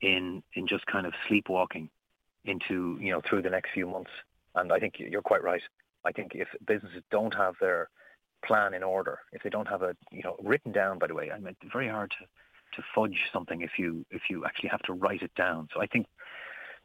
in 0.00 0.42
in 0.54 0.66
just 0.66 0.86
kind 0.86 1.06
of 1.06 1.12
sleepwalking 1.28 1.88
into 2.44 2.98
you 3.00 3.10
know 3.10 3.20
through 3.28 3.42
the 3.42 3.50
next 3.50 3.70
few 3.72 3.86
months. 3.86 4.10
And 4.54 4.72
I 4.72 4.78
think 4.78 4.94
you're 4.98 5.22
quite 5.22 5.42
right. 5.42 5.62
I 6.04 6.12
think 6.12 6.32
if 6.34 6.48
businesses 6.66 7.02
don't 7.10 7.34
have 7.34 7.54
their 7.60 7.88
plan 8.44 8.74
in 8.74 8.82
order, 8.82 9.18
if 9.32 9.42
they 9.42 9.50
don't 9.50 9.68
have 9.68 9.82
a 9.82 9.96
you 10.10 10.22
know 10.22 10.36
written 10.42 10.72
down, 10.72 10.98
by 10.98 11.06
the 11.06 11.14
way, 11.14 11.30
I 11.30 11.38
mean 11.38 11.56
it's 11.60 11.72
very 11.72 11.88
hard 11.88 12.10
to 12.18 12.26
to 12.76 12.82
fudge 12.94 13.18
something 13.32 13.62
if 13.62 13.72
you 13.78 14.04
if 14.10 14.22
you 14.28 14.44
actually 14.44 14.68
have 14.68 14.82
to 14.82 14.92
write 14.92 15.22
it 15.22 15.34
down. 15.34 15.68
So 15.74 15.80
I 15.80 15.86
think 15.86 16.06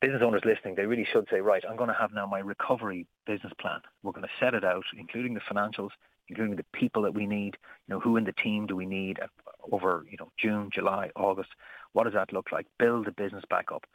business 0.01 0.21
owners 0.23 0.41
listening, 0.45 0.75
they 0.75 0.85
really 0.85 1.07
should 1.11 1.27
say, 1.29 1.41
right, 1.41 1.63
I'm 1.69 1.75
going 1.75 1.89
to 1.89 1.95
have 1.95 2.13
now 2.13 2.25
my 2.25 2.39
recovery 2.39 3.05
business 3.25 3.53
plan. 3.59 3.79
We're 4.03 4.13
going 4.13 4.25
to 4.25 4.45
set 4.45 4.53
it 4.53 4.63
out, 4.63 4.83
including 4.97 5.33
the 5.33 5.41
financials, 5.41 5.89
including 6.29 6.55
the 6.55 6.65
people 6.73 7.01
that 7.03 7.13
we 7.13 7.25
need. 7.25 7.57
You 7.87 7.95
know, 7.95 7.99
who 7.99 8.17
in 8.17 8.23
the 8.23 8.31
team 8.33 8.65
do 8.65 8.75
we 8.75 8.85
need 8.85 9.19
uh, 9.19 9.27
over 9.71 10.05
you 10.09 10.17
know 10.19 10.31
June, 10.37 10.69
July, 10.73 11.09
August? 11.15 11.49
What 11.93 12.03
does 12.05 12.13
that 12.13 12.33
look 12.33 12.51
like? 12.51 12.67
Build 12.77 13.05
the 13.05 13.11
business 13.11 13.43
back 13.49 13.71
up. 13.73 13.85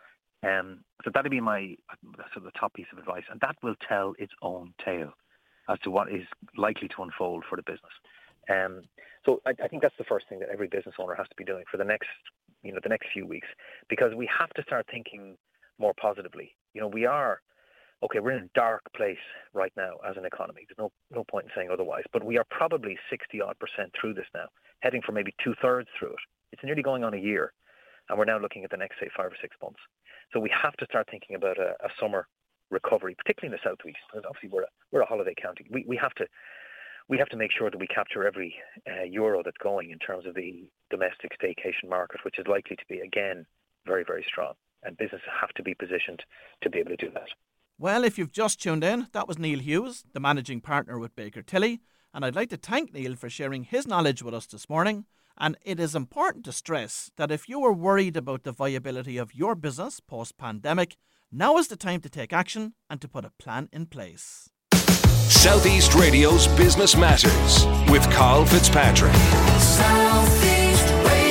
Um, 0.42 0.80
so 1.04 1.10
that'd 1.12 1.30
be 1.30 1.40
my 1.40 1.76
sort 2.32 2.36
of 2.36 2.42
the 2.44 2.58
top 2.58 2.74
piece 2.74 2.86
of 2.92 2.98
advice, 2.98 3.24
and 3.30 3.40
that 3.40 3.56
will 3.62 3.76
tell 3.88 4.14
its 4.18 4.32
own 4.42 4.74
tale 4.84 5.12
as 5.68 5.78
to 5.80 5.90
what 5.90 6.12
is 6.12 6.26
likely 6.56 6.88
to 6.88 7.02
unfold 7.02 7.44
for 7.48 7.56
the 7.56 7.62
business. 7.62 7.92
Um, 8.50 8.82
so 9.24 9.40
I, 9.46 9.50
I, 9.62 9.68
think 9.68 9.80
that's 9.80 9.96
the 9.96 10.04
first 10.04 10.28
thing 10.28 10.40
that 10.40 10.50
every 10.50 10.68
business 10.68 10.96
owner 10.98 11.14
has 11.14 11.26
to 11.28 11.36
be 11.36 11.44
doing 11.44 11.64
for 11.70 11.78
the 11.78 11.84
next, 11.84 12.08
you 12.62 12.72
know, 12.72 12.80
the 12.82 12.90
next 12.90 13.08
few 13.12 13.26
weeks, 13.26 13.48
because 13.88 14.14
we 14.14 14.28
have 14.38 14.50
to 14.50 14.62
start 14.62 14.86
thinking 14.90 15.38
more 15.78 15.94
positively. 15.98 16.54
You 16.74 16.82
know, 16.82 16.88
we 16.88 17.06
are 17.06 17.40
okay. 18.02 18.20
We're 18.20 18.32
in 18.32 18.44
a 18.44 18.48
dark 18.54 18.82
place 18.94 19.24
right 19.54 19.72
now 19.76 19.94
as 20.08 20.16
an 20.16 20.26
economy. 20.26 20.66
There's 20.68 20.78
no 20.78 20.92
no 21.10 21.24
point 21.24 21.46
in 21.46 21.50
saying 21.56 21.70
otherwise. 21.72 22.04
But 22.12 22.24
we 22.24 22.36
are 22.36 22.44
probably 22.50 22.98
sixty 23.08 23.40
odd 23.40 23.56
percent 23.58 23.92
through 23.98 24.14
this 24.14 24.26
now, 24.34 24.46
heading 24.80 25.00
for 25.00 25.12
maybe 25.12 25.34
two 25.42 25.54
thirds 25.62 25.88
through 25.98 26.10
it. 26.10 26.24
It's 26.52 26.62
nearly 26.62 26.82
going 26.82 27.02
on 27.02 27.14
a 27.14 27.18
year, 27.18 27.52
and 28.08 28.18
we're 28.18 28.24
now 28.24 28.38
looking 28.38 28.64
at 28.64 28.70
the 28.70 28.76
next 28.76 28.96
say 29.00 29.08
five 29.16 29.26
or 29.26 29.36
six 29.40 29.56
months. 29.62 29.80
So 30.32 30.40
we 30.40 30.50
have 30.50 30.74
to 30.74 30.86
start 30.86 31.08
thinking 31.10 31.36
about 31.36 31.58
a, 31.58 31.74
a 31.84 31.90
summer 32.00 32.26
recovery, 32.70 33.14
particularly 33.14 33.54
in 33.54 33.58
the 33.58 33.68
southeast. 33.68 33.98
Because 34.08 34.24
obviously, 34.28 34.50
we're 34.50 34.64
a, 34.64 34.72
we're 34.92 35.02
a 35.02 35.06
holiday 35.06 35.34
county. 35.40 35.66
We 35.70 35.84
we 35.86 35.96
have 35.96 36.14
to 36.14 36.26
we 37.08 37.18
have 37.18 37.28
to 37.28 37.36
make 37.36 37.50
sure 37.56 37.70
that 37.70 37.78
we 37.78 37.86
capture 37.86 38.26
every 38.26 38.54
uh, 38.88 39.04
euro 39.04 39.42
that's 39.44 39.58
going 39.62 39.90
in 39.90 39.98
terms 39.98 40.26
of 40.26 40.34
the 40.34 40.68
domestic 40.90 41.32
staycation 41.40 41.88
market, 41.88 42.20
which 42.24 42.38
is 42.38 42.46
likely 42.46 42.76
to 42.76 42.84
be 42.88 43.00
again 43.00 43.46
very 43.86 44.04
very 44.06 44.24
strong. 44.28 44.54
And 44.82 44.96
businesses 44.96 45.26
have 45.40 45.50
to 45.50 45.62
be 45.62 45.74
positioned 45.74 46.22
to 46.62 46.68
be 46.68 46.78
able 46.78 46.90
to 46.90 46.96
do 46.96 47.10
that. 47.14 47.28
Well, 47.78 48.04
if 48.04 48.18
you've 48.18 48.32
just 48.32 48.62
tuned 48.62 48.84
in, 48.84 49.08
that 49.12 49.26
was 49.26 49.38
Neil 49.38 49.58
Hughes, 49.58 50.04
the 50.12 50.20
managing 50.20 50.60
partner 50.60 50.98
with 50.98 51.16
Baker 51.16 51.42
Tilly, 51.42 51.80
and 52.12 52.24
I'd 52.24 52.36
like 52.36 52.50
to 52.50 52.56
thank 52.56 52.92
Neil 52.92 53.16
for 53.16 53.28
sharing 53.28 53.64
his 53.64 53.86
knowledge 53.86 54.22
with 54.22 54.34
us 54.34 54.46
this 54.46 54.68
morning. 54.68 55.06
And 55.36 55.56
it 55.62 55.80
is 55.80 55.94
important 55.94 56.44
to 56.44 56.52
stress 56.52 57.10
that 57.16 57.30
if 57.30 57.48
you 57.48 57.64
are 57.64 57.72
worried 57.72 58.16
about 58.16 58.44
the 58.44 58.52
viability 58.52 59.16
of 59.16 59.34
your 59.34 59.54
business 59.54 60.00
post 60.00 60.36
pandemic, 60.38 60.96
now 61.32 61.56
is 61.56 61.68
the 61.68 61.76
time 61.76 62.00
to 62.02 62.08
take 62.08 62.32
action 62.32 62.74
and 62.88 63.00
to 63.00 63.08
put 63.08 63.24
a 63.24 63.32
plan 63.38 63.68
in 63.72 63.86
place. 63.86 64.50
Southeast 65.28 65.94
Radio's 65.94 66.46
Business 66.48 66.96
Matters 66.96 67.66
with 67.90 68.08
Carl 68.12 68.46
Fitzpatrick. 68.46 69.14
Southeast 69.58 70.90
Radio. 70.90 71.23